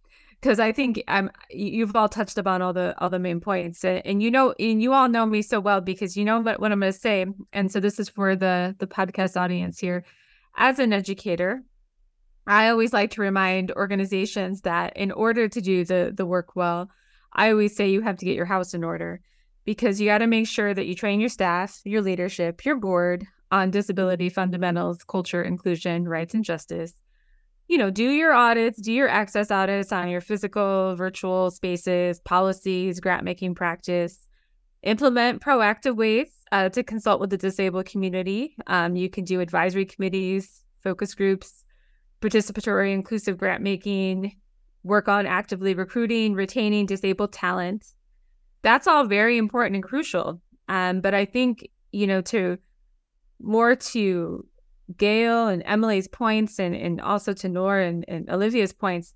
Because 0.44 0.60
I 0.60 0.72
think 0.72 1.02
um, 1.08 1.30
I'm, 1.30 1.30
you've 1.48 1.96
all 1.96 2.06
touched 2.06 2.36
upon 2.36 2.60
all 2.60 2.74
the 2.74 2.94
all 2.98 3.08
the 3.08 3.18
main 3.18 3.40
points, 3.40 3.82
and 3.82 4.22
you 4.22 4.30
know, 4.30 4.52
and 4.58 4.82
you 4.82 4.92
all 4.92 5.08
know 5.08 5.24
me 5.24 5.40
so 5.40 5.58
well 5.58 5.80
because 5.80 6.18
you 6.18 6.24
know 6.26 6.38
what, 6.40 6.60
what 6.60 6.70
I'm 6.70 6.80
going 6.80 6.92
to 6.92 6.98
say, 6.98 7.24
and 7.54 7.72
so 7.72 7.80
this 7.80 7.98
is 7.98 8.10
for 8.10 8.36
the 8.36 8.76
the 8.78 8.86
podcast 8.86 9.40
audience 9.40 9.78
here. 9.78 10.04
As 10.58 10.78
an 10.78 10.92
educator, 10.92 11.62
I 12.46 12.68
always 12.68 12.92
like 12.92 13.12
to 13.12 13.22
remind 13.22 13.72
organizations 13.72 14.60
that 14.60 14.94
in 14.98 15.12
order 15.12 15.48
to 15.48 15.60
do 15.62 15.82
the 15.82 16.12
the 16.14 16.26
work 16.26 16.54
well, 16.54 16.90
I 17.32 17.50
always 17.50 17.74
say 17.74 17.88
you 17.88 18.02
have 18.02 18.18
to 18.18 18.26
get 18.26 18.36
your 18.36 18.44
house 18.44 18.74
in 18.74 18.84
order 18.84 19.22
because 19.64 19.98
you 19.98 20.08
got 20.08 20.18
to 20.18 20.26
make 20.26 20.46
sure 20.46 20.74
that 20.74 20.84
you 20.84 20.94
train 20.94 21.20
your 21.20 21.30
staff, 21.30 21.80
your 21.86 22.02
leadership, 22.02 22.66
your 22.66 22.76
board 22.76 23.24
on 23.50 23.70
disability 23.70 24.28
fundamentals, 24.28 25.04
culture, 25.04 25.42
inclusion, 25.42 26.06
rights 26.06 26.34
and 26.34 26.44
justice. 26.44 26.92
You 27.66 27.78
know, 27.78 27.90
do 27.90 28.10
your 28.10 28.32
audits, 28.32 28.80
do 28.80 28.92
your 28.92 29.08
access 29.08 29.50
audits 29.50 29.90
on 29.90 30.08
your 30.08 30.20
physical, 30.20 30.94
virtual 30.96 31.50
spaces, 31.50 32.20
policies, 32.20 33.00
grant 33.00 33.24
making 33.24 33.54
practice. 33.54 34.28
Implement 34.82 35.40
proactive 35.40 35.96
ways 35.96 36.28
uh, 36.52 36.68
to 36.68 36.82
consult 36.82 37.20
with 37.20 37.30
the 37.30 37.38
disabled 37.38 37.86
community. 37.86 38.54
Um, 38.66 38.96
you 38.96 39.08
can 39.08 39.24
do 39.24 39.40
advisory 39.40 39.86
committees, 39.86 40.62
focus 40.82 41.14
groups, 41.14 41.64
participatory 42.20 42.92
inclusive 42.92 43.38
grant 43.38 43.62
making, 43.62 44.36
work 44.82 45.08
on 45.08 45.26
actively 45.26 45.74
recruiting, 45.74 46.34
retaining 46.34 46.84
disabled 46.84 47.32
talent. 47.32 47.86
That's 48.60 48.86
all 48.86 49.06
very 49.06 49.38
important 49.38 49.76
and 49.76 49.84
crucial. 49.84 50.42
Um, 50.68 51.00
but 51.00 51.14
I 51.14 51.24
think, 51.24 51.68
you 51.92 52.06
know, 52.06 52.20
to 52.22 52.58
more 53.40 53.74
to 53.74 54.46
Gail 54.96 55.48
and 55.48 55.62
Emily's 55.64 56.08
points 56.08 56.58
and, 56.58 56.74
and 56.74 57.00
also 57.00 57.32
to 57.32 57.48
Nora 57.48 57.86
and, 57.86 58.04
and 58.06 58.28
Olivia's 58.28 58.72
points, 58.72 59.14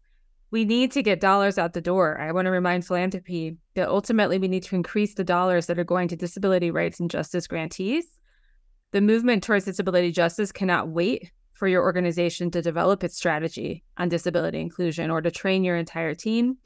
we 0.51 0.64
need 0.64 0.93
to 0.93 1.03
get 1.03 1.21
dollars 1.21 1.59
out 1.59 1.75
the 1.75 1.81
door. 1.81 2.19
I 2.19 2.33
want 2.33 2.47
to 2.47 2.51
remind 2.51 2.87
philanthropy 2.87 3.57
that 3.75 3.89
ultimately 3.89 4.39
we 4.39 4.49
need 4.49 4.62
to 4.64 4.77
increase 4.77 5.14
the 5.14 5.25
dollars 5.25 5.66
that 5.66 5.79
are 5.79 5.85
going 5.85 6.09
to 6.09 6.16
disability 6.16 6.71
rights 6.71 7.01
and 7.01 7.11
justice 7.11 7.47
grantees. 7.47 8.19
The 8.93 9.03
movement 9.03 9.43
towards 9.43 9.66
disability 9.66 10.11
justice 10.11 10.51
cannot 10.51 10.89
wait 10.89 11.31
for 11.53 11.69
your 11.69 11.83
organization 11.83 12.51
to 12.53 12.62
develop 12.62 13.05
its 13.05 13.16
strategy 13.16 13.85
on 13.99 14.09
disability 14.09 14.61
inclusion 14.61 15.11
or 15.11 15.21
to 15.21 15.31
train 15.31 15.64
your 15.64 15.77
entire 15.77 16.14
team. 16.14 16.57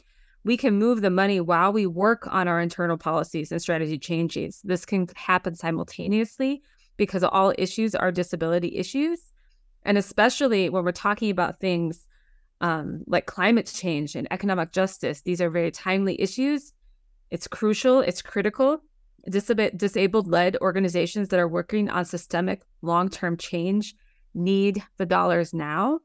We 0.45 0.57
can 0.57 0.79
move 0.79 1.01
the 1.01 1.11
money 1.11 1.41
while 1.41 1.73
we 1.73 1.87
work 1.87 2.29
on 2.31 2.47
our 2.47 2.61
internal 2.61 2.99
policies 2.99 3.51
and 3.51 3.61
strategy 3.61 3.99
changes. 3.99 4.61
This 4.63 4.85
can 4.85 5.09
happen 5.17 5.55
simultaneously 5.55 6.63
because 7.03 7.25
all 7.25 7.53
issues 7.59 7.95
are 7.95 8.13
disability 8.13 8.77
issues. 8.77 9.33
And 9.85 9.99
especially 9.99 10.69
when 10.69 10.85
we're 10.85 10.93
talking 10.93 11.31
about 11.31 11.59
things 11.59 12.07
um, 12.63 13.03
like 13.09 13.27
climate 13.27 13.67
change 13.67 14.15
and 14.15 14.29
economic 14.31 14.71
justice. 14.73 15.23
These 15.23 15.41
are 15.41 15.51
very 15.51 15.73
timely 15.73 16.19
issues. 16.21 16.73
It's 17.31 17.49
crucial, 17.49 18.01
it's 18.01 18.23
critical. 18.23 18.79
Disab- 19.29 19.77
disabled 19.77 20.29
led 20.29 20.57
organizations 20.61 21.29
that 21.29 21.41
are 21.41 21.49
working 21.49 21.91
on 21.91 22.05
systemic 22.05 22.63
long 22.81 23.09
term 23.09 23.37
change 23.37 23.95
need 24.35 24.83
the 24.97 25.07
dollars 25.07 25.53
now. 25.53 25.99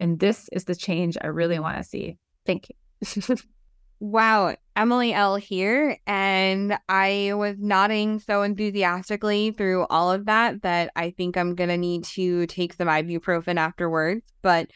And 0.00 0.18
this 0.18 0.48
is 0.52 0.64
the 0.64 0.74
change 0.74 1.16
I 1.20 1.26
really 1.26 1.58
want 1.58 1.76
to 1.76 1.84
see. 1.84 2.16
Thank 2.46 2.70
you. 2.70 3.36
Wow, 4.02 4.56
Emily 4.74 5.12
L 5.12 5.36
here. 5.36 5.96
And 6.08 6.76
I 6.88 7.34
was 7.36 7.54
nodding 7.60 8.18
so 8.18 8.42
enthusiastically 8.42 9.52
through 9.52 9.86
all 9.90 10.10
of 10.10 10.24
that 10.24 10.62
that 10.62 10.90
I 10.96 11.10
think 11.10 11.36
I'm 11.36 11.54
going 11.54 11.70
to 11.70 11.76
need 11.76 12.02
to 12.16 12.48
take 12.48 12.72
some 12.72 12.88
ibuprofen 12.88 13.58
afterwards, 13.58 14.24
but 14.42 14.72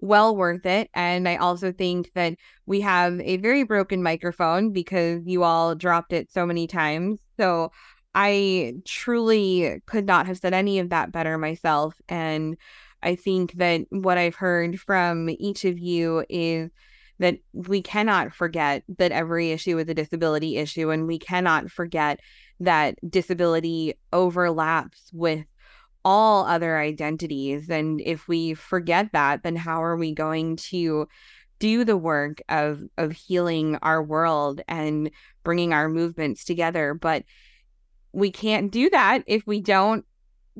well 0.00 0.34
worth 0.34 0.64
it. 0.64 0.88
And 0.94 1.28
I 1.28 1.36
also 1.36 1.72
think 1.72 2.10
that 2.14 2.36
we 2.64 2.80
have 2.80 3.20
a 3.20 3.36
very 3.36 3.64
broken 3.64 4.02
microphone 4.02 4.72
because 4.72 5.26
you 5.26 5.42
all 5.42 5.74
dropped 5.74 6.14
it 6.14 6.32
so 6.32 6.46
many 6.46 6.66
times. 6.66 7.20
So 7.38 7.72
I 8.14 8.76
truly 8.86 9.82
could 9.84 10.06
not 10.06 10.26
have 10.26 10.38
said 10.38 10.54
any 10.54 10.78
of 10.78 10.88
that 10.88 11.12
better 11.12 11.36
myself. 11.36 11.96
And 12.08 12.56
I 13.02 13.14
think 13.16 13.52
that 13.56 13.82
what 13.90 14.16
I've 14.16 14.36
heard 14.36 14.80
from 14.80 15.28
each 15.28 15.66
of 15.66 15.78
you 15.78 16.24
is 16.30 16.70
that 17.20 17.36
we 17.52 17.82
cannot 17.82 18.34
forget 18.34 18.82
that 18.98 19.12
every 19.12 19.52
issue 19.52 19.78
is 19.78 19.88
a 19.88 19.94
disability 19.94 20.56
issue 20.56 20.90
and 20.90 21.06
we 21.06 21.18
cannot 21.18 21.70
forget 21.70 22.18
that 22.58 22.96
disability 23.08 23.94
overlaps 24.12 25.10
with 25.12 25.44
all 26.02 26.46
other 26.46 26.78
identities. 26.78 27.68
And 27.68 28.00
if 28.00 28.26
we 28.26 28.54
forget 28.54 29.10
that 29.12 29.42
then 29.42 29.54
how 29.54 29.84
are 29.84 29.96
we 29.96 30.14
going 30.14 30.56
to 30.56 31.06
do 31.58 31.84
the 31.84 31.96
work 31.96 32.40
of 32.48 32.82
of 32.96 33.12
healing 33.12 33.76
our 33.82 34.02
world 34.02 34.62
and 34.66 35.10
bringing 35.44 35.74
our 35.74 35.90
movements 35.90 36.44
together? 36.44 36.94
But 36.94 37.24
we 38.12 38.30
can't 38.30 38.72
do 38.72 38.88
that 38.90 39.22
if 39.26 39.46
we 39.46 39.60
don't 39.60 40.06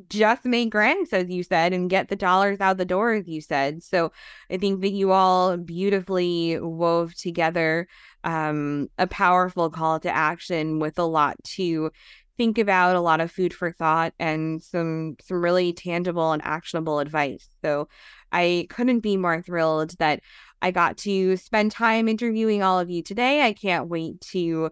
just 0.08 0.44
make 0.44 0.70
grants, 0.70 1.12
as 1.12 1.28
you 1.28 1.42
said, 1.42 1.72
and 1.72 1.90
get 1.90 2.08
the 2.08 2.16
dollars 2.16 2.60
out 2.60 2.76
the 2.76 2.84
door, 2.84 3.12
as 3.12 3.28
you 3.28 3.40
said. 3.40 3.82
So 3.82 4.12
I 4.50 4.56
think 4.56 4.80
that 4.82 4.92
you 4.92 5.12
all 5.12 5.56
beautifully 5.56 6.58
wove 6.60 7.14
together 7.14 7.88
um, 8.24 8.88
a 8.98 9.06
powerful 9.06 9.70
call 9.70 10.00
to 10.00 10.10
action 10.10 10.78
with 10.78 10.98
a 10.98 11.04
lot 11.04 11.36
to 11.44 11.90
think 12.36 12.56
about, 12.56 12.96
a 12.96 13.00
lot 13.00 13.20
of 13.20 13.30
food 13.30 13.52
for 13.52 13.72
thought, 13.72 14.14
and 14.18 14.62
some 14.62 15.16
some 15.22 15.42
really 15.42 15.72
tangible 15.72 16.32
and 16.32 16.42
actionable 16.44 16.98
advice. 17.00 17.48
So 17.62 17.88
I 18.32 18.66
couldn't 18.70 19.00
be 19.00 19.16
more 19.16 19.42
thrilled 19.42 19.98
that 19.98 20.20
I 20.62 20.70
got 20.70 20.96
to 20.98 21.36
spend 21.36 21.72
time 21.72 22.08
interviewing 22.08 22.62
all 22.62 22.78
of 22.78 22.90
you 22.90 23.02
today. 23.02 23.42
I 23.42 23.52
can't 23.52 23.88
wait 23.88 24.20
to 24.32 24.70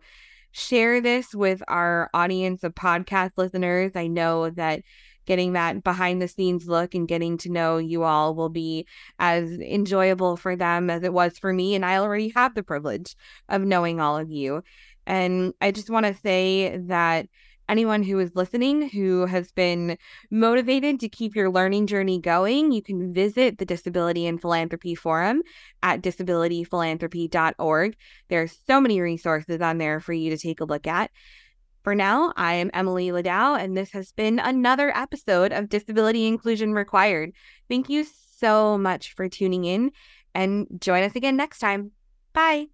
share 0.52 1.00
this 1.00 1.34
with 1.34 1.62
our 1.68 2.10
audience 2.14 2.64
of 2.64 2.74
podcast 2.74 3.32
listeners. 3.36 3.92
I 3.94 4.06
know 4.06 4.50
that 4.50 4.82
getting 5.28 5.52
that 5.52 5.84
behind 5.84 6.22
the 6.22 6.26
scenes 6.26 6.66
look 6.66 6.94
and 6.94 7.06
getting 7.06 7.36
to 7.36 7.52
know 7.52 7.76
you 7.76 8.02
all 8.02 8.34
will 8.34 8.48
be 8.48 8.86
as 9.18 9.50
enjoyable 9.60 10.38
for 10.38 10.56
them 10.56 10.88
as 10.88 11.02
it 11.02 11.12
was 11.12 11.38
for 11.38 11.52
me. 11.52 11.74
And 11.74 11.84
I 11.84 11.98
already 11.98 12.30
have 12.30 12.54
the 12.54 12.62
privilege 12.62 13.14
of 13.50 13.60
knowing 13.60 14.00
all 14.00 14.16
of 14.16 14.30
you. 14.30 14.62
And 15.06 15.52
I 15.60 15.70
just 15.70 15.90
want 15.90 16.06
to 16.06 16.14
say 16.14 16.78
that 16.86 17.28
anyone 17.68 18.02
who 18.02 18.18
is 18.18 18.34
listening 18.34 18.88
who 18.88 19.26
has 19.26 19.52
been 19.52 19.98
motivated 20.30 20.98
to 21.00 21.10
keep 21.10 21.36
your 21.36 21.50
learning 21.50 21.86
journey 21.86 22.18
going, 22.18 22.72
you 22.72 22.82
can 22.82 23.12
visit 23.12 23.58
the 23.58 23.66
Disability 23.66 24.26
and 24.26 24.40
Philanthropy 24.40 24.94
Forum 24.94 25.42
at 25.82 26.00
disabilityphilanthropy.org. 26.00 27.96
There 28.30 28.42
are 28.42 28.48
so 28.66 28.80
many 28.80 29.02
resources 29.02 29.60
on 29.60 29.76
there 29.76 30.00
for 30.00 30.14
you 30.14 30.30
to 30.30 30.38
take 30.38 30.60
a 30.60 30.64
look 30.64 30.86
at. 30.86 31.10
For 31.88 31.94
now, 31.94 32.34
I 32.36 32.52
am 32.52 32.70
Emily 32.74 33.08
Ladau, 33.08 33.58
and 33.58 33.74
this 33.74 33.92
has 33.92 34.12
been 34.12 34.38
another 34.38 34.94
episode 34.94 35.54
of 35.54 35.70
Disability 35.70 36.26
Inclusion 36.26 36.74
Required. 36.74 37.32
Thank 37.66 37.88
you 37.88 38.04
so 38.04 38.76
much 38.76 39.14
for 39.14 39.26
tuning 39.26 39.64
in, 39.64 39.92
and 40.34 40.66
join 40.78 41.02
us 41.02 41.16
again 41.16 41.38
next 41.38 41.60
time. 41.60 41.92
Bye. 42.34 42.66